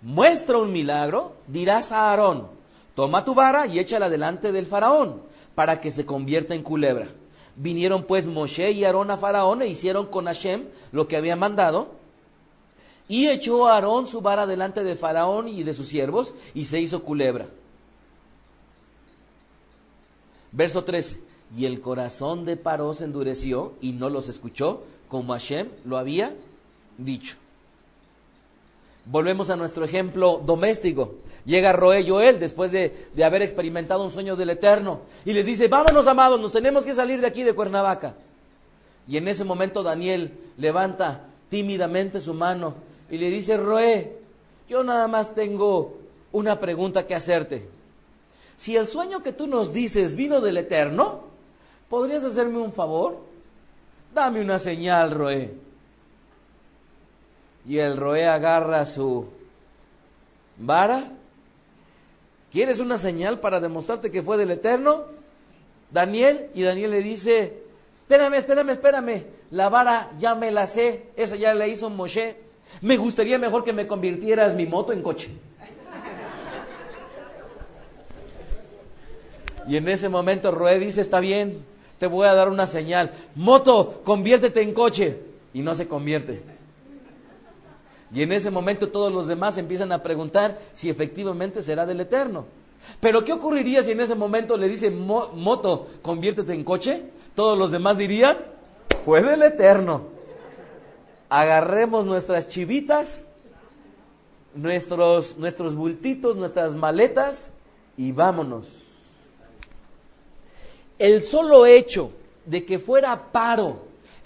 [0.03, 2.49] muestra un milagro, dirás a Aarón,
[2.95, 5.23] toma tu vara y échala delante del faraón,
[5.55, 7.09] para que se convierta en culebra.
[7.57, 11.93] Vinieron pues Moshe y Aarón a faraón e hicieron con Hashem lo que había mandado,
[13.09, 17.03] y echó Aarón su vara delante de faraón y de sus siervos, y se hizo
[17.03, 17.49] culebra.
[20.53, 21.21] Verso 13.
[21.57, 26.35] Y el corazón de Paró se endureció y no los escuchó, como Hashem lo había
[26.97, 27.37] dicho.
[29.07, 31.15] Volvemos a nuestro ejemplo doméstico.
[31.45, 35.69] Llega Roé Joel después de, de, haber experimentado un sueño del Eterno y les dice,
[35.69, 38.15] vámonos amados, nos tenemos que salir de aquí de Cuernavaca.
[39.09, 42.75] Y en ese momento Daniel levanta tímidamente su mano
[43.11, 44.19] y le dice, Roé,
[44.69, 45.99] yo nada más tengo
[46.33, 47.69] una pregunta que hacerte.
[48.57, 51.23] Si el sueño que tú nos dices vino del Eterno,
[51.89, 53.19] ¿podrías hacerme un favor?
[54.15, 55.51] Dame una señal, Roé.
[57.67, 59.29] Y el Roé agarra su
[60.57, 61.13] vara.
[62.51, 65.05] ¿Quieres una señal para demostrarte que fue del Eterno?
[65.91, 67.63] Daniel, y Daniel le dice,
[68.03, 72.37] espérame, espérame, espérame, la vara ya me la sé, esa ya la hizo Moshe.
[72.81, 75.31] Me gustaría mejor que me convirtieras mi moto en coche.
[79.69, 81.65] Y en ese momento Roé dice, está bien,
[81.99, 83.13] te voy a dar una señal.
[83.35, 85.19] Moto, conviértete en coche.
[85.53, 86.43] Y no se convierte.
[88.13, 92.47] Y en ese momento todos los demás empiezan a preguntar si efectivamente será del Eterno.
[93.01, 97.05] Pero ¿qué ocurriría si en ese momento le dice moto, conviértete en coche?
[97.35, 98.39] Todos los demás dirían,
[99.05, 100.09] fue del Eterno.
[101.29, 103.23] Agarremos nuestras chivitas,
[104.55, 107.51] nuestros, nuestros bultitos, nuestras maletas
[107.97, 108.67] y vámonos
[111.01, 112.13] el solo hecho
[112.45, 113.81] de que fuera Paro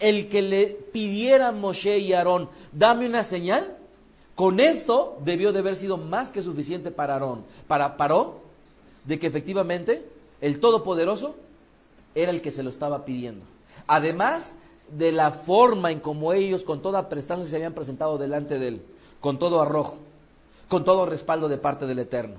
[0.04, 3.78] el que le pidiera Moshe y Aarón, dame una señal,
[4.34, 8.40] con esto debió de haber sido más que suficiente para Aarón, para Paró,
[9.04, 10.06] de que efectivamente
[10.42, 11.36] el Todopoderoso
[12.14, 13.46] era el que se lo estaba pidiendo.
[13.86, 14.56] Además
[14.90, 18.82] de la forma en como ellos con toda prestancia se habían presentado delante de él,
[19.20, 19.96] con todo arrojo,
[20.68, 22.36] con todo respaldo de parte del Eterno.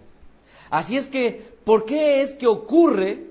[0.69, 3.25] Así es que, ¿por qué es que ocurre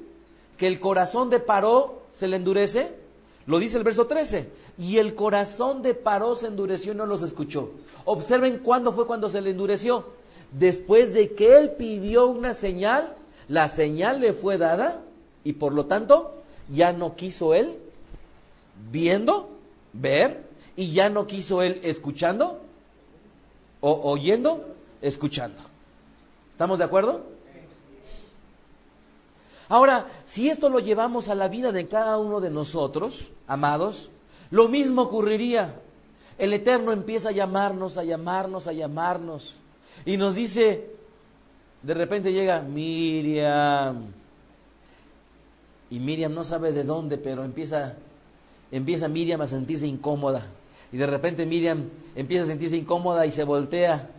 [0.58, 3.03] que el corazón de Paró se le endurece?
[3.46, 4.48] Lo dice el verso 13.
[4.78, 7.70] Y el corazón de Paró se endureció y no los escuchó.
[8.04, 10.06] Observen cuándo fue cuando se le endureció.
[10.52, 13.16] Después de que él pidió una señal,
[13.48, 15.02] la señal le fue dada
[15.42, 17.78] y por lo tanto ya no quiso él
[18.90, 19.50] viendo,
[19.92, 20.44] ver
[20.76, 22.60] y ya no quiso él escuchando
[23.80, 25.60] o oyendo, escuchando.
[26.52, 27.33] ¿Estamos de acuerdo?
[29.68, 34.10] Ahora, si esto lo llevamos a la vida de cada uno de nosotros, amados,
[34.50, 35.74] lo mismo ocurriría.
[36.38, 39.54] El Eterno empieza a llamarnos, a llamarnos, a llamarnos.
[40.04, 40.90] Y nos dice,
[41.82, 44.06] de repente llega Miriam.
[45.90, 47.94] Y Miriam no sabe de dónde, pero empieza,
[48.70, 50.46] empieza Miriam a sentirse incómoda.
[50.92, 54.10] Y de repente Miriam empieza a sentirse incómoda y se voltea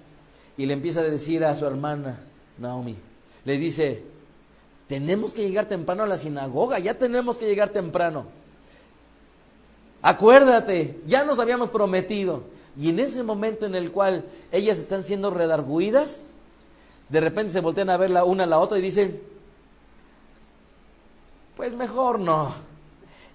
[0.58, 2.20] y le empieza a decir a su hermana,
[2.58, 2.96] Naomi,
[3.44, 4.04] le dice,
[4.88, 8.26] tenemos que llegar temprano a la sinagoga, ya tenemos que llegar temprano.
[10.02, 12.44] Acuérdate, ya nos habíamos prometido.
[12.78, 16.28] Y en ese momento en el cual ellas están siendo redarguidas,
[17.10, 19.22] de repente se voltean a ver la una a la otra y dicen,
[21.56, 22.54] pues mejor no.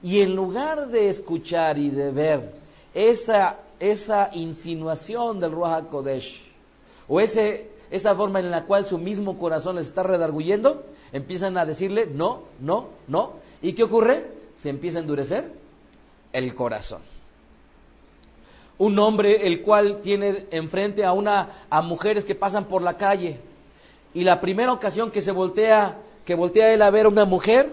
[0.02, 2.52] Y en lugar de escuchar y de ver
[2.94, 6.44] esa, esa insinuación del Ruach Kodesh,
[7.08, 11.66] o ese, esa forma en la cual su mismo corazón les está redarguyendo, empiezan a
[11.66, 13.34] decirle no, no, no.
[13.62, 14.26] ¿Y qué ocurre?
[14.56, 15.52] Se empieza a endurecer
[16.32, 17.02] el corazón.
[18.78, 23.38] Un hombre el cual tiene enfrente a una a mujeres que pasan por la calle
[24.14, 27.70] y la primera ocasión que se voltea que voltea él a ver a una mujer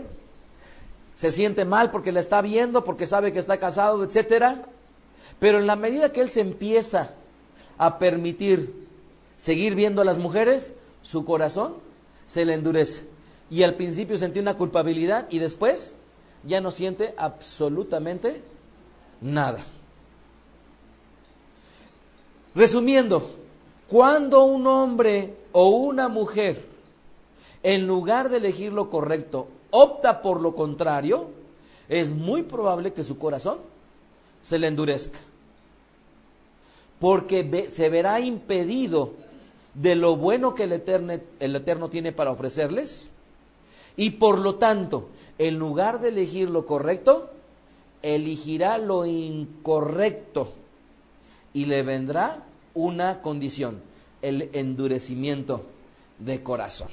[1.16, 4.64] se siente mal porque la está viendo, porque sabe que está casado, etcétera.
[5.40, 7.12] Pero en la medida que él se empieza
[7.78, 8.88] a permitir
[9.36, 11.76] seguir viendo a las mujeres, su corazón
[12.28, 13.06] se le endurece.
[13.50, 15.96] Y al principio sentía una culpabilidad y después
[16.44, 18.42] ya no siente absolutamente
[19.22, 19.60] nada.
[22.56, 23.30] Resumiendo,
[23.88, 26.66] cuando un hombre o una mujer,
[27.64, 31.30] en lugar de elegir lo correcto, opta por lo contrario,
[31.88, 33.60] es muy probable que su corazón
[34.42, 35.20] se le endurezca.
[37.00, 39.14] Porque se verá impedido
[39.74, 43.12] de lo bueno que el eterno, el eterno tiene para ofrecerles.
[43.98, 47.32] Y por lo tanto, en lugar de elegir lo correcto,
[48.04, 50.54] elegirá lo incorrecto.
[51.54, 52.44] Y le vendrá
[52.76, 53.82] una condición,
[54.22, 55.64] el endurecimiento
[56.20, 56.90] de corazón.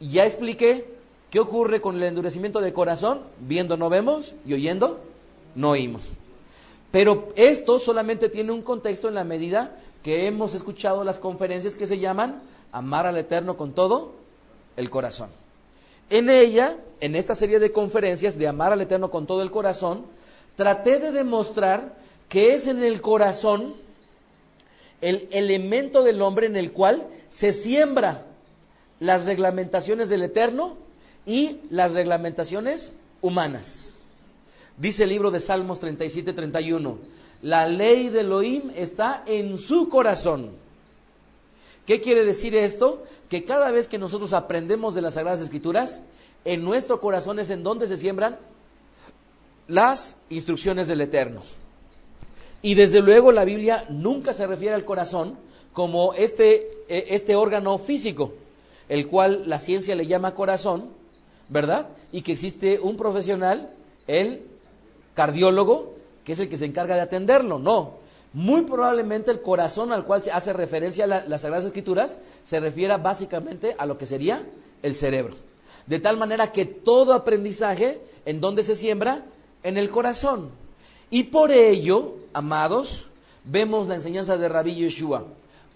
[0.00, 0.86] Ya expliqué
[1.30, 3.20] qué ocurre con el endurecimiento de corazón.
[3.40, 5.00] Viendo no vemos y oyendo
[5.54, 6.02] no oímos.
[6.90, 11.86] Pero esto solamente tiene un contexto en la medida que hemos escuchado las conferencias que
[11.86, 14.12] se llaman Amar al Eterno con todo
[14.76, 15.28] el corazón.
[16.10, 20.06] En ella, en esta serie de conferencias de Amar al Eterno con todo el corazón,
[20.54, 21.96] traté de demostrar
[22.28, 23.74] que es en el corazón
[25.00, 28.24] el elemento del hombre en el cual se siembra
[28.98, 30.76] las reglamentaciones del Eterno
[31.26, 33.98] y las reglamentaciones humanas.
[34.78, 36.98] Dice el libro de Salmos 37, 31,
[37.42, 40.50] la ley de Elohim está en su corazón.
[41.84, 43.04] ¿Qué quiere decir esto?
[43.28, 46.02] Que cada vez que nosotros aprendemos de las Sagradas Escrituras,
[46.44, 48.38] en nuestro corazón es en donde se siembran
[49.68, 51.42] las instrucciones del Eterno.
[52.62, 55.36] Y desde luego la Biblia nunca se refiere al corazón
[55.72, 58.32] como este, eh, este órgano físico,
[58.88, 60.88] el cual la ciencia le llama corazón,
[61.48, 61.88] ¿verdad?
[62.12, 63.70] Y que existe un profesional,
[64.06, 64.42] el
[65.14, 67.58] cardiólogo, que es el que se encarga de atenderlo.
[67.58, 67.94] No,
[68.36, 73.74] muy probablemente el corazón al cual se hace referencia las Sagradas Escrituras se refiere básicamente
[73.78, 74.44] a lo que sería
[74.82, 75.34] el cerebro.
[75.86, 79.24] De tal manera que todo aprendizaje, ¿en dónde se siembra?
[79.62, 80.50] En el corazón.
[81.08, 83.06] Y por ello, amados,
[83.42, 85.24] vemos la enseñanza de Rabí Yeshua,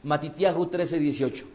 [0.03, 1.47] Matitiahu 13, 18.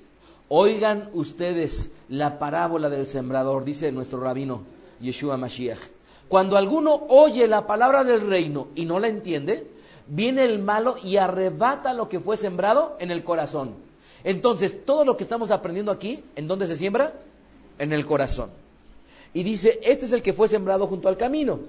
[0.50, 4.64] Oigan ustedes la parábola del sembrador, dice nuestro rabino
[5.00, 5.82] Yeshua Mashiach.
[6.28, 9.75] Cuando alguno oye la palabra del reino y no la entiende,
[10.08, 13.76] viene el malo y arrebata lo que fue sembrado en el corazón.
[14.24, 17.14] Entonces, todo lo que estamos aprendiendo aquí, ¿en dónde se siembra?
[17.78, 18.50] En el corazón.
[19.34, 21.60] Y dice, este es el que fue sembrado junto al camino.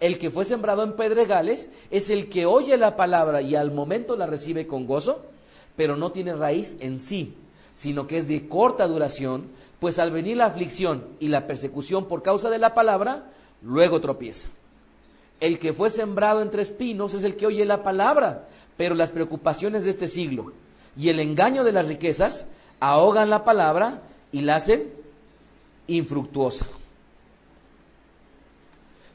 [0.00, 4.16] El que fue sembrado en pedregales es el que oye la palabra y al momento
[4.16, 5.22] la recibe con gozo,
[5.76, 7.34] pero no tiene raíz en sí,
[7.74, 9.48] sino que es de corta duración,
[9.78, 13.30] pues al venir la aflicción y la persecución por causa de la palabra,
[13.62, 14.48] luego tropieza.
[15.40, 19.84] El que fue sembrado entre espinos es el que oye la palabra, pero las preocupaciones
[19.84, 20.52] de este siglo
[20.96, 22.46] y el engaño de las riquezas
[22.78, 24.92] ahogan la palabra y la hacen
[25.86, 26.66] infructuosa.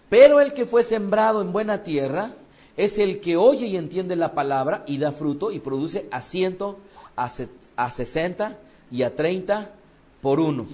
[0.09, 2.31] Pero el que fue sembrado en buena tierra
[2.77, 6.77] es el que oye y entiende la palabra y da fruto y produce a ciento,
[7.15, 7.29] a,
[7.89, 8.57] sesenta
[8.91, 9.71] y a treinta
[10.21, 10.67] por uno.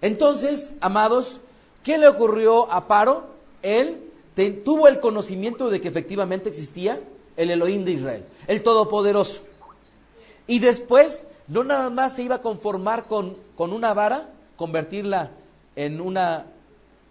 [0.00, 1.40] Entonces, amados,
[1.82, 3.35] ¿qué le ocurrió a Paro?
[3.66, 3.98] Él
[4.64, 7.00] tuvo el conocimiento de que efectivamente existía
[7.36, 9.42] el Elohim de Israel, el Todopoderoso.
[10.46, 15.32] Y después no nada más se iba a conformar con, con una vara, convertirla
[15.74, 16.46] en una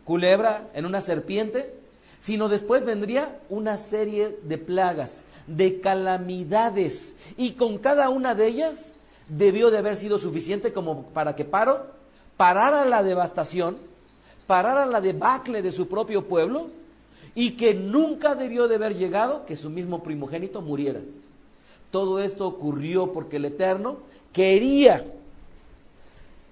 [0.06, 1.74] culebra, en una serpiente,
[2.20, 8.94] sino después vendría una serie de plagas, de calamidades, y con cada una de ellas
[9.28, 11.88] debió de haber sido suficiente como para que Paro
[12.38, 13.78] parara la devastación,
[14.48, 16.68] parara la debacle de su propio pueblo,
[17.36, 21.02] y que nunca debió de haber llegado que su mismo primogénito muriera.
[21.92, 23.98] Todo esto ocurrió porque el Eterno
[24.32, 25.06] quería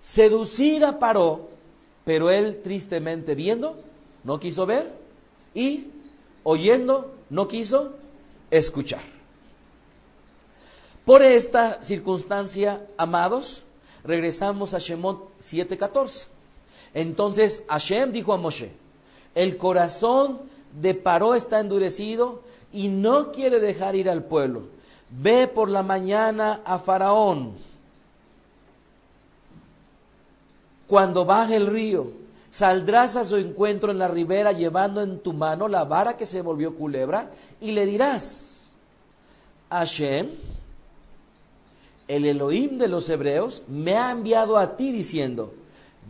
[0.02, 1.50] seducir a Paró,
[2.04, 3.78] pero él tristemente viendo,
[4.26, 4.92] no quiso ver
[5.54, 5.88] y
[6.44, 7.94] oyendo, no quiso
[8.52, 9.02] escuchar.
[11.06, 13.64] Por esta circunstancia, amados,
[14.04, 16.28] regresamos a Shemot 7:14.
[16.94, 18.72] Entonces Hashem dijo a Moshe,
[19.36, 20.40] el corazón
[20.80, 22.42] de Paró está endurecido
[22.72, 24.64] y no quiere dejar ir al pueblo
[25.22, 27.54] ve por la mañana a Faraón.
[30.88, 32.12] Cuando baje el río,
[32.52, 36.42] saldrás a su encuentro en la ribera llevando en tu mano la vara que se
[36.42, 37.32] volvió culebra
[37.62, 38.70] y le dirás,
[39.70, 40.30] Hashem,
[42.08, 45.54] el Elohim de los hebreos, me ha enviado a ti diciendo,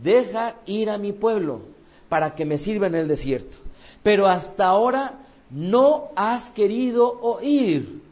[0.02, 1.60] deja ir a mi pueblo
[2.08, 3.58] para que me sirva en el desierto.
[4.02, 5.14] Pero hasta ahora
[5.50, 8.02] no has querido oír.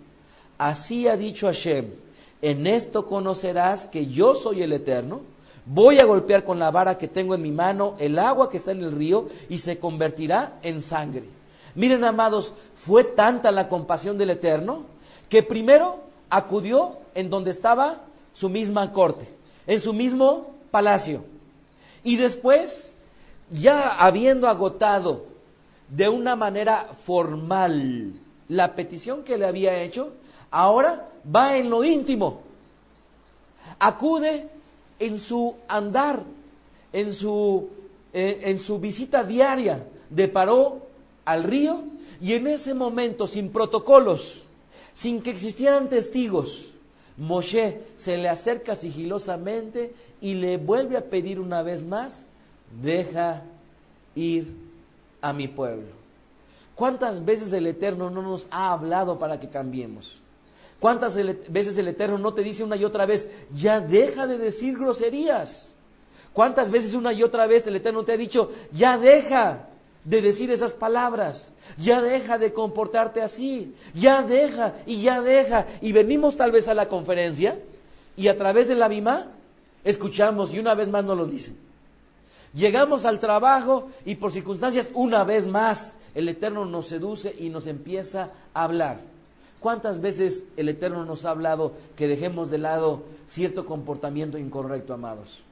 [0.58, 1.86] Así ha dicho Hashem,
[2.40, 5.20] en esto conocerás que yo soy el Eterno.
[5.64, 8.72] Voy a golpear con la vara que tengo en mi mano el agua que está
[8.72, 11.24] en el río y se convertirá en sangre.
[11.74, 14.82] Miren, amados, fue tanta la compasión del Eterno
[15.28, 18.02] que primero acudió en donde estaba
[18.32, 19.28] su misma corte,
[19.66, 21.24] en su mismo palacio.
[22.04, 22.96] Y después,
[23.50, 25.26] ya habiendo agotado
[25.88, 28.14] de una manera formal
[28.48, 30.12] la petición que le había hecho,
[30.52, 32.42] Ahora va en lo íntimo.
[33.78, 34.48] Acude
[34.98, 36.22] en su andar,
[36.92, 37.70] en su,
[38.12, 40.86] eh, en su visita diaria de Paró
[41.24, 41.84] al río
[42.20, 44.42] y en ese momento, sin protocolos,
[44.92, 46.66] sin que existieran testigos,
[47.16, 52.24] Moshe se le acerca sigilosamente y le vuelve a pedir una vez más,
[52.80, 53.42] deja
[54.14, 54.54] ir
[55.20, 55.88] a mi pueblo.
[56.76, 60.20] ¿Cuántas veces el Eterno no nos ha hablado para que cambiemos?
[60.78, 61.16] ¿Cuántas
[61.48, 65.72] veces el Eterno no te dice una y otra vez, ya deja de decir groserías?
[66.32, 69.68] ¿Cuántas veces una y otra vez el Eterno te ha dicho, ya deja
[70.04, 75.66] de decir esas palabras, ya deja de comportarte así, ya deja y ya deja?
[75.80, 77.58] Y venimos tal vez a la conferencia
[78.16, 79.26] y a través de la Bima
[79.84, 81.56] escuchamos y una vez más nos lo dicen.
[82.54, 87.66] Llegamos al trabajo y por circunstancias una vez más el Eterno nos seduce y nos
[87.66, 89.00] empieza a hablar.
[89.60, 95.44] ¿Cuántas veces el Eterno nos ha hablado que dejemos de lado cierto comportamiento incorrecto, amados?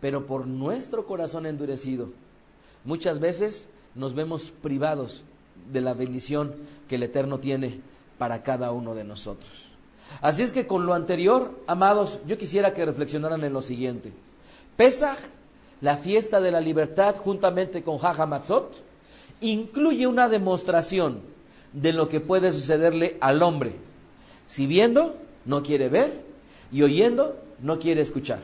[0.00, 2.10] Pero por nuestro corazón endurecido,
[2.84, 5.22] muchas veces nos vemos privados
[5.70, 6.54] de la bendición
[6.88, 7.80] que el Eterno tiene
[8.18, 9.71] para cada uno de nosotros.
[10.20, 14.12] Así es que con lo anterior, amados, yo quisiera que reflexionaran en lo siguiente.
[14.76, 15.18] Pesach,
[15.80, 17.98] la fiesta de la libertad, juntamente con
[18.28, 18.72] Matzot,
[19.40, 21.20] incluye una demostración
[21.72, 23.72] de lo que puede sucederle al hombre.
[24.46, 26.22] Si viendo, no quiere ver
[26.70, 28.40] y oyendo, no quiere escuchar.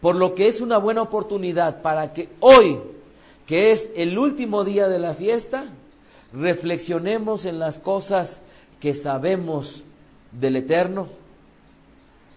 [0.00, 2.78] Por lo que es una buena oportunidad para que hoy,
[3.46, 5.64] que es el último día de la fiesta,
[6.32, 8.42] reflexionemos en las cosas
[8.80, 9.82] que sabemos
[10.32, 11.08] del Eterno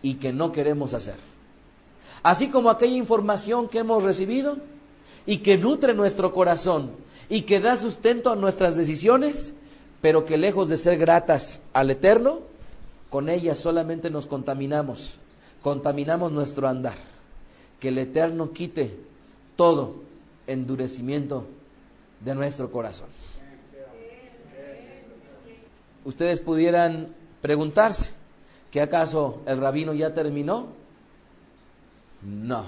[0.02, 1.16] y que no queremos hacer.
[2.24, 4.58] Así como aquella información que hemos recibido
[5.26, 6.92] y que nutre nuestro corazón
[7.30, 9.54] y que da sustento a nuestras decisiones,
[10.02, 12.39] pero que lejos de ser gratas al Eterno,
[13.10, 15.18] con ellas solamente nos contaminamos,
[15.62, 16.98] contaminamos nuestro andar.
[17.80, 18.96] Que el Eterno quite
[19.56, 19.96] todo
[20.48, 21.46] endurecimiento
[22.20, 23.08] de nuestro corazón.
[26.04, 28.12] Ustedes pudieran preguntarse,
[28.70, 30.68] ¿que acaso el rabino ya terminó?
[32.22, 32.64] No.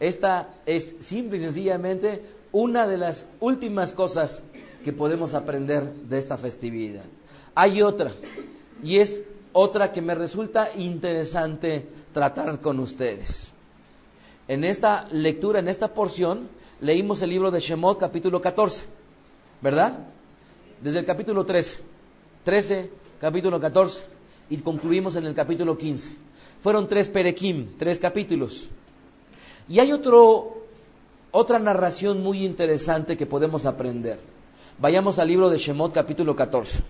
[0.00, 4.42] Esta es simple y sencillamente una de las últimas cosas
[4.84, 7.04] que podemos aprender de esta festividad.
[7.54, 8.12] Hay otra,
[8.82, 13.52] y es otra que me resulta interesante tratar con ustedes.
[14.48, 16.48] En esta lectura, en esta porción,
[16.80, 18.86] leímos el libro de Shemot capítulo 14,
[19.60, 19.98] ¿verdad?
[20.82, 21.91] Desde el capítulo 13,
[22.44, 22.90] 13,
[23.20, 24.04] capítulo 14,
[24.50, 26.16] y concluimos en el capítulo 15.
[26.60, 28.68] Fueron tres perequim, tres capítulos.
[29.68, 30.62] Y hay otro
[31.32, 34.20] otra narración muy interesante que podemos aprender.
[34.78, 36.82] Vayamos al libro de Shemot capítulo 14.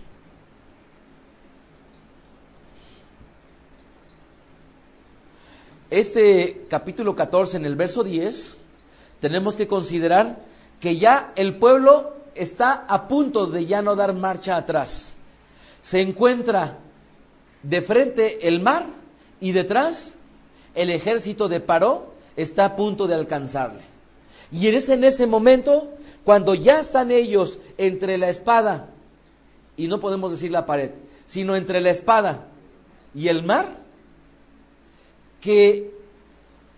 [5.89, 8.55] Este capítulo 14 en el verso 10
[9.19, 10.43] tenemos que considerar
[10.79, 15.12] que ya el pueblo está a punto de ya no dar marcha atrás.
[15.83, 16.79] Se encuentra
[17.61, 18.87] de frente el mar
[19.39, 20.15] y detrás
[20.73, 23.81] el ejército de Paró está a punto de alcanzarle.
[24.51, 25.91] Y es en ese momento
[26.23, 28.89] cuando ya están ellos entre la espada,
[29.75, 30.91] y no podemos decir la pared,
[31.25, 32.47] sino entre la espada
[33.13, 33.77] y el mar,
[35.41, 35.91] que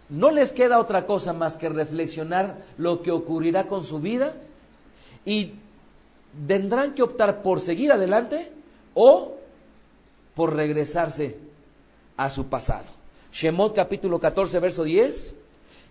[0.10, 4.36] no les queda otra cosa más que reflexionar lo que ocurrirá con su vida
[5.26, 5.54] y
[6.48, 8.52] tendrán que optar por seguir adelante
[8.96, 9.36] o
[10.34, 11.38] por regresarse
[12.18, 12.86] a su pasado.
[13.32, 15.36] Shemot capítulo 14, verso 10.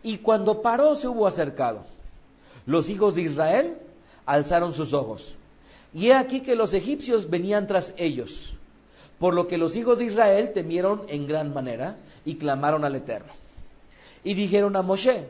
[0.02, 1.84] Y cuando paró se hubo acercado,
[2.66, 3.76] los hijos de Israel
[4.26, 5.36] alzaron sus ojos.
[5.92, 8.54] Y he aquí que los egipcios venían tras ellos,
[9.18, 13.32] por lo que los hijos de Israel temieron en gran manera y clamaron al Eterno.
[14.24, 15.26] Y dijeron a Moshe,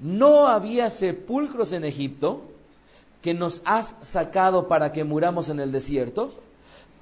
[0.00, 2.42] ¿no había sepulcros en Egipto
[3.22, 6.34] que nos has sacado para que muramos en el desierto?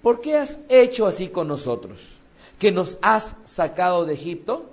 [0.03, 2.01] ¿Por qué has hecho así con nosotros?
[2.59, 4.67] ¿Que nos has sacado de Egipto?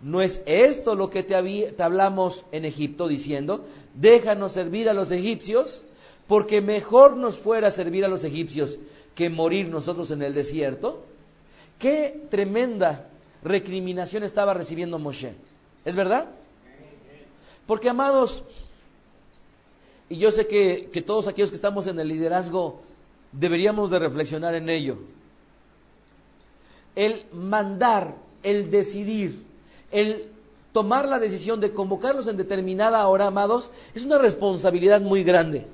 [0.00, 5.84] ¿No es esto lo que te, hablamos en Egipto diciendo, déjanos servir a los egipcios?
[6.26, 8.78] Porque mejor nos fuera servir a los egipcios
[9.14, 11.04] que morir nosotros en el desierto.
[11.78, 13.10] Qué tremenda
[13.42, 15.34] recriminación estaba recibiendo Moshe.
[15.84, 16.30] ¿Es verdad?
[17.66, 18.42] Porque, amados,
[20.08, 22.82] y yo sé que, todos aquellos que estamos en el liderazgo
[23.32, 24.98] deberíamos de reflexionar en ello.
[26.94, 29.44] El mandar, el decidir,
[29.90, 30.28] el
[30.72, 35.66] tomar la decisión de convocarlos en determinada hora, amados, es una responsabilidad muy grande.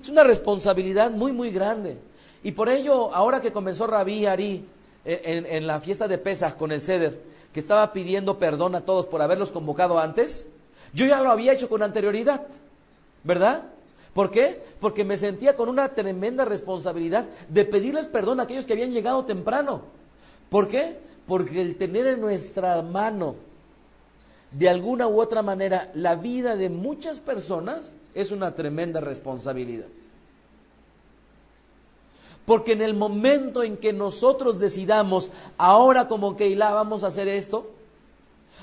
[0.00, 1.98] Es una responsabilidad muy, muy grande.
[2.42, 4.64] Y por ello, ahora que comenzó Rabí Ari
[5.04, 7.20] eh, en, en, la fiesta de Pesas con el Ceder,
[7.52, 10.46] que estaba pidiendo perdón a todos por haberlos convocado antes,
[10.92, 12.46] yo ya lo había hecho con anterioridad,
[13.24, 13.64] ¿verdad?
[14.14, 14.62] ¿Por qué?
[14.80, 19.24] Porque me sentía con una tremenda responsabilidad de pedirles perdón a aquellos que habían llegado
[19.24, 19.82] temprano.
[20.48, 20.98] ¿Por qué?
[21.26, 23.34] Porque el tener en nuestra mano,
[24.52, 29.86] de alguna u otra manera, la vida de muchas personas es una tremenda responsabilidad.
[32.46, 37.73] Porque en el momento en que nosotros decidamos, ahora como Keilah vamos a hacer esto,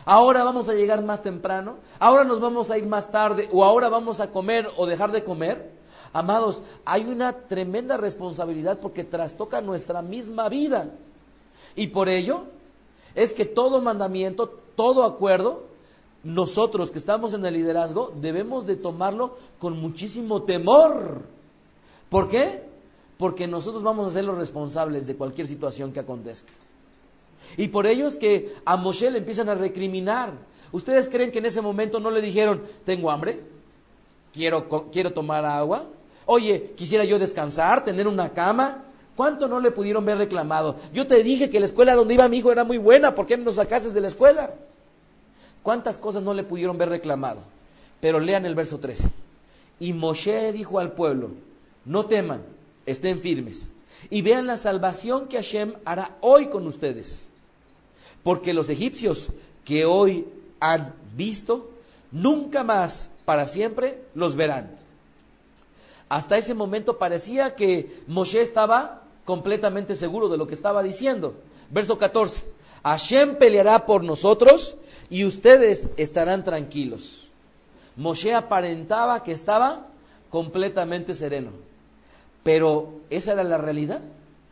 [0.05, 3.89] ahora vamos a llegar más temprano, ahora nos vamos a ir más tarde, o ahora
[3.89, 5.71] vamos a comer o dejar de comer,
[6.13, 10.89] amados, hay una tremenda responsabilidad porque trastoca nuestra misma vida.
[11.75, 12.43] Y por ello
[13.15, 15.63] es que todo mandamiento, todo acuerdo,
[16.23, 21.21] nosotros que estamos en el liderazgo debemos de tomarlo con muchísimo temor.
[22.09, 22.63] ¿Por qué?
[23.17, 26.51] Porque nosotros vamos a ser los responsables de cualquier situación que acontezca.
[27.57, 30.31] Y por ello es que a Moshe le empiezan a recriminar.
[30.71, 33.41] ¿Ustedes creen que en ese momento no le dijeron, tengo hambre?
[34.33, 35.85] ¿Quiero, quiero tomar agua?
[36.25, 38.83] Oye, quisiera yo descansar, tener una cama.
[39.15, 40.77] ¿Cuánto no le pudieron ver reclamado?
[40.93, 43.37] Yo te dije que la escuela donde iba mi hijo era muy buena, ¿por qué
[43.37, 44.53] no nos sacases de la escuela?
[45.63, 47.41] ¿Cuántas cosas no le pudieron ver reclamado?
[47.99, 49.09] Pero lean el verso 13.
[49.79, 51.31] Y Moshe dijo al pueblo,
[51.85, 52.41] no teman,
[52.85, 53.71] estén firmes
[54.09, 57.27] y vean la salvación que Hashem hará hoy con ustedes.
[58.24, 59.30] Porque los egipcios
[59.65, 60.26] que hoy
[60.59, 61.69] han visto,
[62.11, 64.78] nunca más para siempre los verán.
[66.09, 71.36] Hasta ese momento parecía que Moshe estaba completamente seguro de lo que estaba diciendo.
[71.69, 72.45] Verso 14.
[72.84, 74.76] Hashem peleará por nosotros
[75.09, 77.28] y ustedes estarán tranquilos.
[77.95, 79.88] Moshe aparentaba que estaba
[80.30, 81.51] completamente sereno.
[82.43, 84.01] Pero esa era la realidad.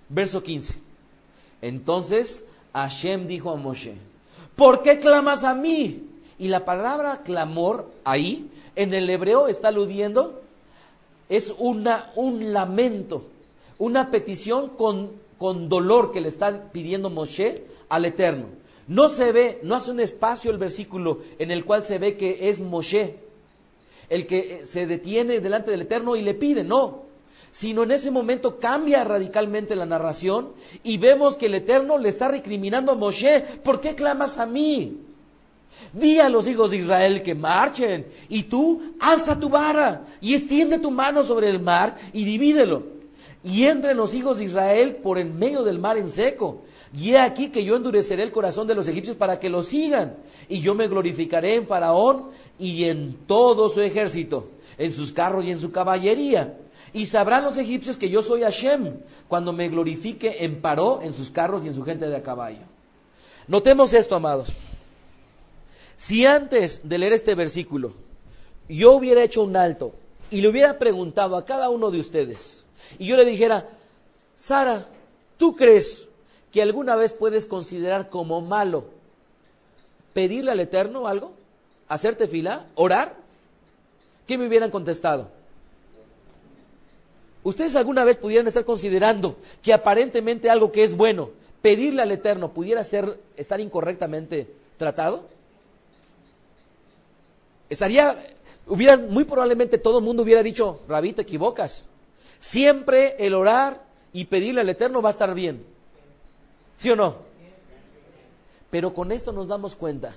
[0.10, 0.76] Verso 15.
[1.62, 2.44] Entonces
[2.74, 3.96] Hashem dijo a Moshe,
[4.56, 6.04] ¿por qué clamas a mí?
[6.38, 10.42] Y la palabra clamor ahí, en el hebreo está aludiendo,
[11.28, 13.24] es una, un lamento,
[13.78, 17.56] una petición con, con dolor que le está pidiendo Moshe
[17.90, 18.46] al Eterno.
[18.88, 22.50] No se ve, no hace un espacio el versículo en el cual se ve que
[22.50, 23.18] es Moshe
[24.10, 27.09] el que se detiene delante del Eterno y le pide, no
[27.52, 30.50] sino en ese momento cambia radicalmente la narración
[30.84, 34.98] y vemos que el Eterno le está recriminando a Moshe, ¿por qué clamas a mí?
[35.94, 40.80] Di a los hijos de Israel que marchen y tú alza tu vara y extiende
[40.80, 43.00] tu mano sobre el mar y divídelo.
[43.42, 46.62] y entren los hijos de Israel por en medio del mar en seco.
[46.94, 50.18] Y he aquí que yo endureceré el corazón de los egipcios para que lo sigan.
[50.48, 55.52] Y yo me glorificaré en Faraón y en todo su ejército, en sus carros y
[55.52, 56.58] en su caballería.
[56.94, 61.30] Y sabrán los egipcios que yo soy Hashem, cuando me glorifique en Paró, en sus
[61.30, 62.62] carros y en su gente de a caballo.
[63.48, 64.50] Notemos esto, amados.
[65.98, 67.94] Si antes de leer este versículo
[68.70, 69.94] yo hubiera hecho un alto
[70.32, 72.66] y le hubiera preguntado a cada uno de ustedes,
[73.00, 73.68] y yo le dijera,
[74.36, 74.88] Sara,
[75.38, 76.08] ¿tú crees
[76.52, 78.86] que alguna vez puedes considerar como malo
[80.14, 81.34] pedirle al Eterno algo?
[81.88, 82.68] ¿Hacerte fila?
[82.76, 83.16] ¿Orar?
[84.28, 85.32] ¿Qué me hubieran contestado?
[87.44, 91.32] ¿Ustedes alguna vez pudieran estar considerando que aparentemente algo que es bueno,
[91.62, 95.26] pedirle al Eterno, pudiera ser estar incorrectamente tratado?
[97.70, 98.18] Estaría,
[98.68, 101.86] hubieran, muy probablemente todo el mundo hubiera dicho, Rabí, te equivocas.
[102.40, 105.64] Siempre el orar y pedirle al Eterno va a estar bien.
[106.78, 107.18] ¿Sí o no?
[108.70, 110.16] Pero con esto nos damos cuenta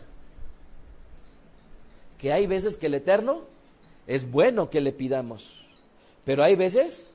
[2.19, 3.43] que hay veces que el Eterno
[4.07, 5.65] es bueno que le pidamos,
[6.25, 7.09] pero hay veces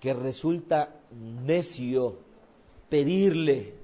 [0.00, 0.90] que resulta
[1.44, 2.16] necio
[2.88, 3.74] pedirle.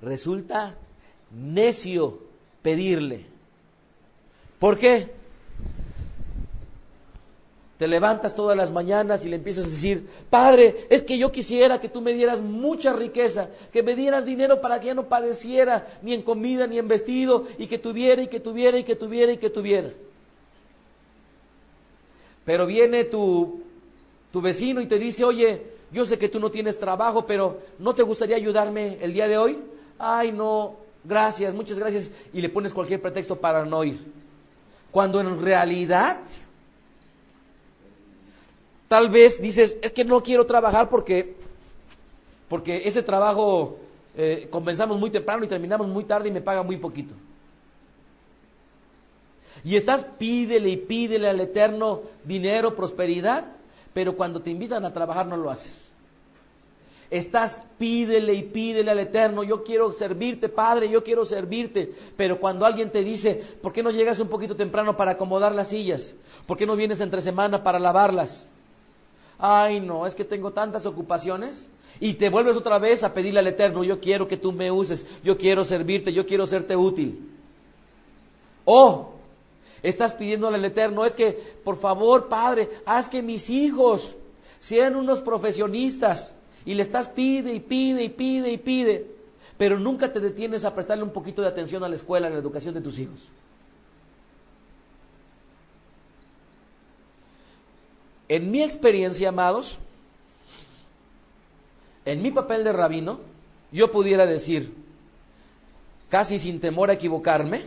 [0.00, 0.74] Resulta
[1.30, 2.18] necio
[2.62, 3.26] pedirle.
[4.58, 5.10] ¿Por qué?
[7.78, 11.80] Te levantas todas las mañanas y le empiezas a decir, Padre, es que yo quisiera
[11.80, 15.98] que tú me dieras mucha riqueza, que me dieras dinero para que ya no padeciera
[16.00, 19.32] ni en comida ni en vestido, y que tuviera y que tuviera y que tuviera
[19.32, 19.90] y que tuviera.
[22.44, 23.62] Pero viene tu,
[24.32, 25.62] tu vecino y te dice, oye,
[25.92, 29.38] yo sé que tú no tienes trabajo, pero ¿no te gustaría ayudarme el día de
[29.38, 29.58] hoy?
[29.98, 32.10] Ay, no, gracias, muchas gracias.
[32.32, 34.00] Y le pones cualquier pretexto para no ir.
[34.90, 36.18] Cuando en realidad
[38.92, 41.34] Tal vez dices, es que no quiero trabajar porque,
[42.46, 43.78] porque ese trabajo
[44.14, 47.14] eh, comenzamos muy temprano y terminamos muy tarde y me paga muy poquito.
[49.64, 53.46] Y estás pídele y pídele al Eterno dinero, prosperidad,
[53.92, 55.90] pero cuando te invitan a trabajar no lo haces.
[57.10, 61.92] Estás pídele y pídele al Eterno, yo quiero servirte, Padre, yo quiero servirte.
[62.16, 65.68] Pero cuando alguien te dice, ¿por qué no llegas un poquito temprano para acomodar las
[65.68, 66.14] sillas?
[66.46, 68.48] ¿Por qué no vienes entre semana para lavarlas?
[69.44, 71.68] ay no, es que tengo tantas ocupaciones.
[72.00, 75.04] Y te vuelves otra vez a pedirle al Eterno, yo quiero que tú me uses,
[75.22, 77.28] yo quiero servirte, yo quiero serte útil.
[78.64, 79.11] O
[79.82, 81.32] estás pidiéndole al Eterno, es que,
[81.64, 84.14] por favor, Padre, haz que mis hijos
[84.60, 86.34] sean unos profesionistas.
[86.64, 89.06] Y le estás pide y pide y pide y pide.
[89.58, 92.38] Pero nunca te detienes a prestarle un poquito de atención a la escuela, a la
[92.38, 93.28] educación de tus hijos.
[98.28, 99.78] En mi experiencia, amados,
[102.04, 103.20] en mi papel de rabino,
[103.72, 104.74] yo pudiera decir,
[106.08, 107.62] casi sin temor a equivocarme,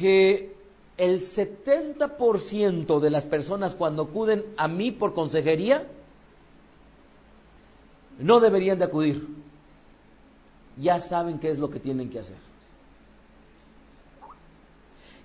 [0.00, 0.54] que
[0.96, 5.86] el 70% de las personas cuando acuden a mí por consejería
[8.18, 9.28] no deberían de acudir.
[10.76, 12.50] Ya saben qué es lo que tienen que hacer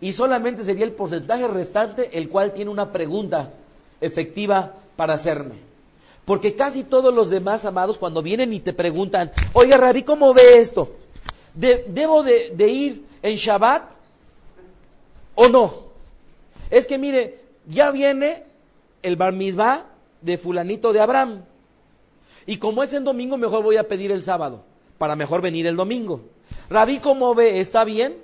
[0.01, 3.53] y solamente sería el porcentaje restante el cual tiene una pregunta
[4.01, 5.55] efectiva para hacerme.
[6.25, 10.59] Porque casi todos los demás amados cuando vienen y te preguntan, oiga Rabí, ¿cómo ve
[10.59, 10.95] esto?
[11.53, 13.94] ¿Debo de, ir en Shabbat
[15.35, 15.85] o no?
[16.69, 18.43] Es que mire, ya viene
[19.01, 19.85] el bar mitzvah
[20.21, 21.43] de fulanito de Abraham.
[22.45, 24.63] Y como es en domingo, mejor voy a pedir el sábado,
[24.97, 26.21] para mejor venir el domingo.
[26.69, 27.59] Rabí, ¿cómo ve?
[27.59, 28.17] ¿Está bien?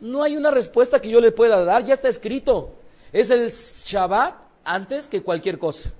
[0.00, 2.70] No hay una respuesta que yo le pueda dar, ya está escrito.
[3.12, 5.92] Es el Shabbat antes que cualquier cosa.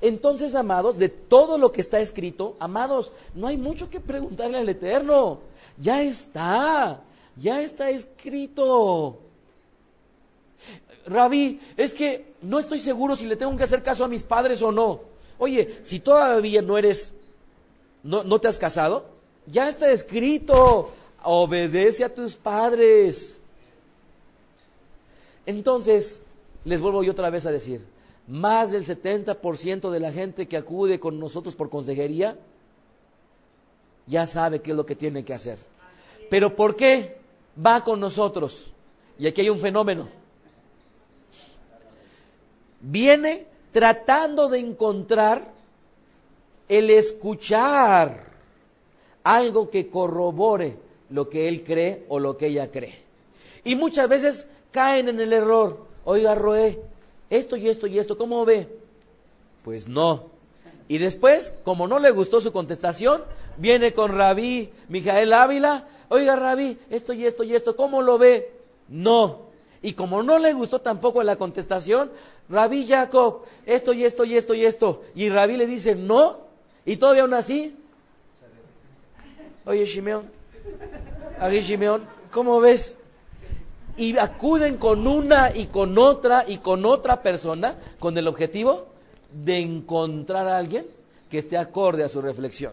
[0.00, 4.68] Entonces, amados, de todo lo que está escrito, amados, no hay mucho que preguntarle al
[4.68, 5.40] Eterno.
[5.78, 7.00] Ya está,
[7.40, 9.18] ya está escrito.
[11.06, 14.62] Rabí, es que no estoy seguro si le tengo que hacer caso a mis padres
[14.62, 15.00] o no.
[15.38, 17.14] Oye, si todavía no eres,
[18.02, 19.06] no, no te has casado,
[19.46, 23.38] ya está escrito obedece a tus padres.
[25.46, 26.22] Entonces,
[26.64, 27.84] les vuelvo yo otra vez a decir,
[28.26, 32.38] más del 70% de la gente que acude con nosotros por consejería
[34.06, 35.58] ya sabe qué es lo que tiene que hacer.
[36.28, 37.19] Pero ¿por qué
[37.54, 38.70] va con nosotros?
[39.18, 40.08] Y aquí hay un fenómeno.
[42.80, 45.52] Viene tratando de encontrar
[46.68, 48.30] el escuchar
[49.22, 50.76] algo que corrobore
[51.10, 53.02] lo que él cree o lo que ella cree.
[53.64, 55.86] Y muchas veces caen en el error.
[56.04, 56.80] Oiga, Roé,
[57.28, 58.68] esto y esto y esto, ¿cómo ve?
[59.64, 60.30] Pues no.
[60.88, 63.22] Y después, como no le gustó su contestación,
[63.56, 65.86] viene con Rabí Mijael Ávila.
[66.10, 68.50] Oiga, Rabí, esto y esto y esto, ¿cómo lo ve?
[68.88, 69.42] No.
[69.80, 72.10] Y como no le gustó tampoco la contestación,
[72.48, 75.02] Rabí Jacob, esto y esto y esto y esto.
[75.14, 76.38] Y Rabí le dice no.
[76.84, 77.76] Y todavía aún así.
[79.64, 80.24] Oye, Shimeón,
[81.38, 82.02] aquí Shimeón,
[82.32, 82.96] ¿cómo ves?
[83.96, 88.86] Y acuden con una y con otra y con otra persona con el objetivo
[89.32, 90.86] de encontrar a alguien
[91.30, 92.72] que esté acorde a su reflexión.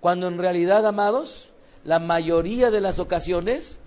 [0.00, 1.50] Cuando en realidad, amados,
[1.84, 3.78] la mayoría de las ocasiones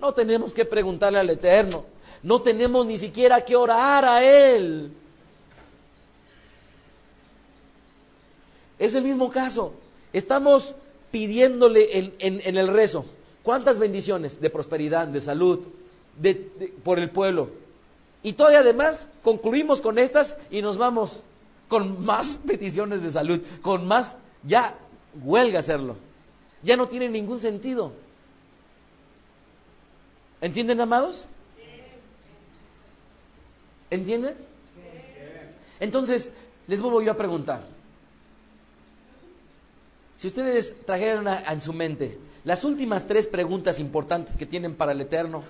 [0.00, 1.84] no tenemos que preguntarle al Eterno,
[2.22, 4.92] no tenemos ni siquiera que orar a Él.
[8.78, 9.74] Es el mismo caso.
[10.12, 10.74] Estamos
[11.12, 13.04] pidiéndole en, el rezo.
[13.44, 15.60] ¿Cuántas bendiciones de prosperidad, de salud,
[16.82, 17.50] por el pueblo?
[18.24, 21.22] Y todavía además concluimos con estas y nos vamos
[21.68, 24.76] con más peticiones de salud, con más, ya
[25.22, 25.96] huelga hacerlo.
[26.62, 27.92] Ya no tiene ningún sentido.
[30.40, 31.24] ¿Entienden, amados?
[33.90, 34.36] ¿Entienden?
[35.80, 36.32] Entonces,
[36.66, 37.64] les vuelvo yo a preguntar.
[40.16, 45.00] Si ustedes trajeran en su mente las últimas tres preguntas importantes que tienen para el
[45.00, 45.42] Eterno,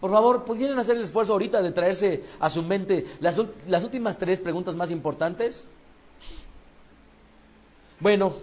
[0.00, 4.40] por favor, ¿pudieran hacer el esfuerzo ahorita de traerse a su mente las últimas tres
[4.40, 5.64] preguntas más importantes?
[8.00, 8.34] Bueno,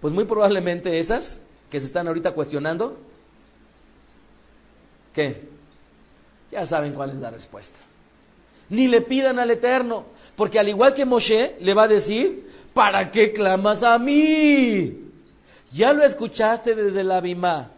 [0.00, 1.38] pues muy probablemente esas
[1.70, 2.98] que se están ahorita cuestionando,
[5.14, 5.48] ¿qué?
[6.50, 7.78] Ya saben cuál es la respuesta.
[8.70, 10.04] Ni le pidan al Eterno,
[10.36, 15.10] porque al igual que Moshe le va a decir, ¿para qué clamas a mí?
[15.72, 17.70] Ya lo escuchaste desde la Bimá.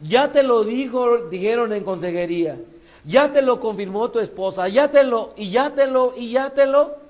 [0.00, 2.58] Ya te lo dijo, dijeron en consejería.
[3.04, 4.68] Ya te lo confirmó tu esposa.
[4.68, 7.01] Ya te lo, y ya te lo, y ya te lo.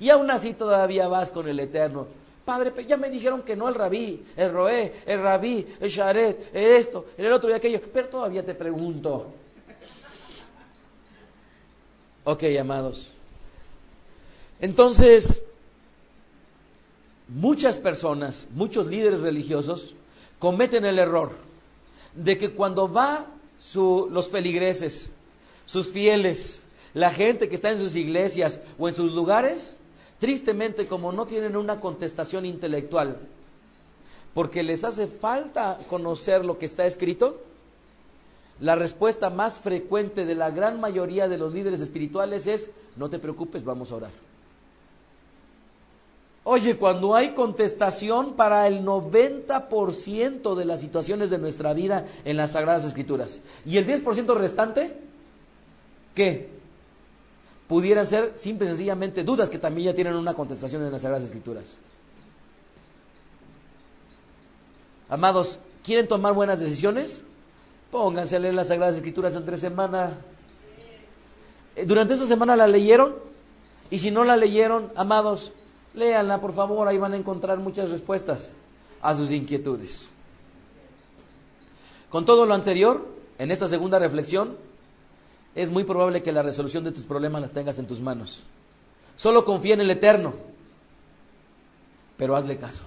[0.00, 2.06] Y aún así todavía vas con el Eterno.
[2.44, 6.64] Padre, ya me dijeron que no el rabí, el roé, el rabí, el sharet, el
[6.72, 7.80] esto, el otro y aquello.
[7.92, 9.32] Pero todavía te pregunto.
[12.24, 13.10] Ok, amados.
[14.60, 15.42] Entonces,
[17.28, 19.94] muchas personas, muchos líderes religiosos
[20.38, 21.32] cometen el error
[22.14, 23.26] de que cuando va
[23.74, 25.10] los feligreses,
[25.66, 29.78] sus fieles, la gente que está en sus iglesias o en sus lugares,
[30.18, 33.18] tristemente como no tienen una contestación intelectual,
[34.32, 37.40] porque les hace falta conocer lo que está escrito,
[38.60, 43.18] la respuesta más frecuente de la gran mayoría de los líderes espirituales es, no te
[43.18, 44.10] preocupes, vamos a orar.
[46.44, 52.52] Oye, cuando hay contestación para el 90% de las situaciones de nuestra vida en las
[52.52, 54.94] Sagradas Escrituras, y el 10% restante,
[56.14, 56.50] ¿qué?
[57.68, 61.24] Pudieran ser simple y sencillamente dudas que también ya tienen una contestación en las Sagradas
[61.24, 61.76] Escrituras.
[65.08, 67.22] Amados, ¿quieren tomar buenas decisiones?
[67.90, 70.12] Pónganse a leer las Sagradas Escrituras en tres semanas.
[71.76, 73.14] Eh, Durante esta semana la leyeron,
[73.90, 75.52] y si no la leyeron, amados,
[75.94, 78.50] Léanla, por favor, ahí van a encontrar muchas respuestas
[79.00, 80.08] a sus inquietudes.
[82.10, 83.06] Con todo lo anterior,
[83.38, 84.56] en esta segunda reflexión,
[85.54, 88.42] es muy probable que la resolución de tus problemas las tengas en tus manos.
[89.16, 90.34] Solo confía en el Eterno,
[92.16, 92.82] pero hazle caso,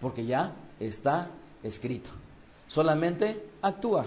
[0.00, 1.30] porque ya está
[1.62, 2.10] escrito.
[2.66, 4.06] Solamente actúa.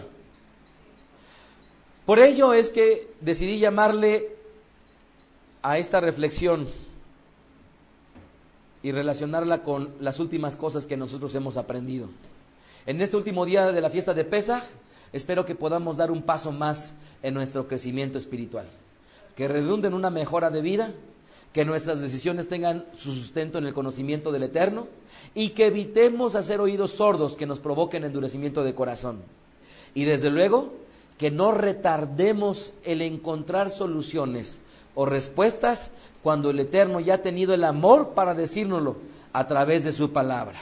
[2.05, 4.35] Por ello es que decidí llamarle
[5.61, 6.67] a esta reflexión
[8.83, 12.09] y relacionarla con las últimas cosas que nosotros hemos aprendido.
[12.87, 14.63] En este último día de la fiesta de Pesaj,
[15.13, 16.93] espero que podamos dar un paso más
[17.23, 18.65] en nuestro crecimiento espiritual,
[19.35, 20.91] que redunde en una mejora de vida,
[21.53, 24.87] que nuestras decisiones tengan su sustento en el conocimiento del Eterno
[25.35, 29.19] y que evitemos hacer oídos sordos que nos provoquen endurecimiento de corazón.
[29.93, 30.71] Y desde luego,
[31.17, 34.59] que no retardemos el encontrar soluciones
[34.95, 35.91] o respuestas
[36.23, 38.97] cuando el Eterno ya ha tenido el amor para decírnoslo
[39.33, 40.59] a través de su palabra.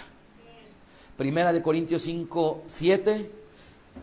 [1.17, 3.31] Primera de Corintios 5, 7.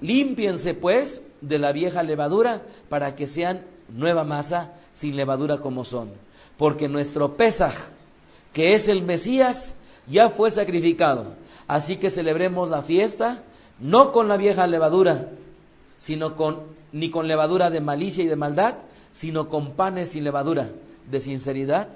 [0.01, 6.11] Límpiense pues de la vieja levadura para que sean nueva masa sin levadura como son.
[6.57, 7.74] Porque nuestro Pesaj,
[8.53, 9.74] que es el Mesías,
[10.07, 11.34] ya fue sacrificado.
[11.66, 13.43] Así que celebremos la fiesta
[13.78, 15.28] no con la vieja levadura,
[15.99, 16.61] sino con
[16.93, 18.76] ni con levadura de malicia y de maldad,
[19.12, 20.70] sino con panes sin levadura,
[21.11, 21.89] de sinceridad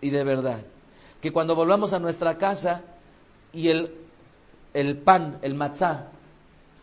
[0.00, 0.60] y de verdad.
[1.20, 2.82] Que cuando volvamos a nuestra casa
[3.52, 3.92] y el,
[4.72, 6.08] el pan, el matzá,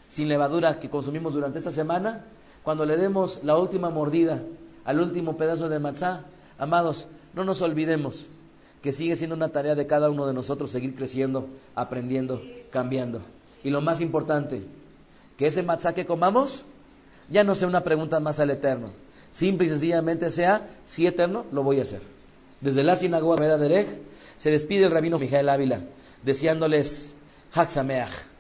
[0.10, 2.26] sin levadura que consumimos durante esta semana,
[2.64, 4.42] cuando le demos la última mordida
[4.86, 6.26] al último pedazo de matzá,
[6.58, 8.26] amados, no nos olvidemos
[8.82, 13.22] que sigue siendo una tarea de cada uno de nosotros seguir creciendo, aprendiendo, cambiando.
[13.64, 14.64] Y lo más importante,
[15.38, 16.64] que ese matzá que comamos
[17.30, 18.92] ya no sea una pregunta más al Eterno.
[19.32, 22.02] Simple y sencillamente sea, si Eterno, lo voy a hacer.
[22.62, 23.88] Desde la sinagoga Meda Derech
[24.38, 25.82] se despide el rabino Mijael Ávila,
[26.24, 27.16] deseándoles
[27.54, 28.35] Haxameach.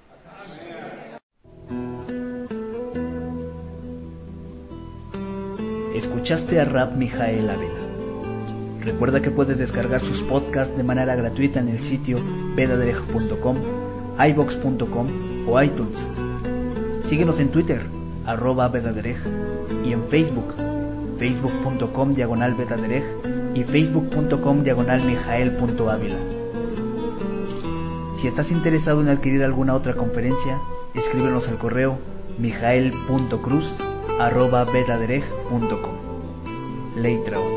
[5.96, 7.80] Escuchaste a Rab Mijael Ávila.
[8.82, 12.20] Recuerda que puedes descargar sus podcasts de manera gratuita en el sitio
[12.54, 13.56] vedaderej.com,
[14.20, 16.10] ibox.com o iTunes.
[17.08, 17.82] Síguenos en Twitter,
[18.26, 19.16] arroba vedaderej,
[19.86, 20.54] y en Facebook,
[21.18, 23.06] facebook.com diagonal vedaderej
[23.54, 26.18] y facebook.com diagonal mijael.ávila.
[28.20, 30.60] Si estás interesado en adquirir alguna otra conferencia,
[30.93, 31.98] escríbenos al correo
[32.38, 35.95] mijael.cruz arroba betadereg.com.
[36.95, 37.55] Leitraot.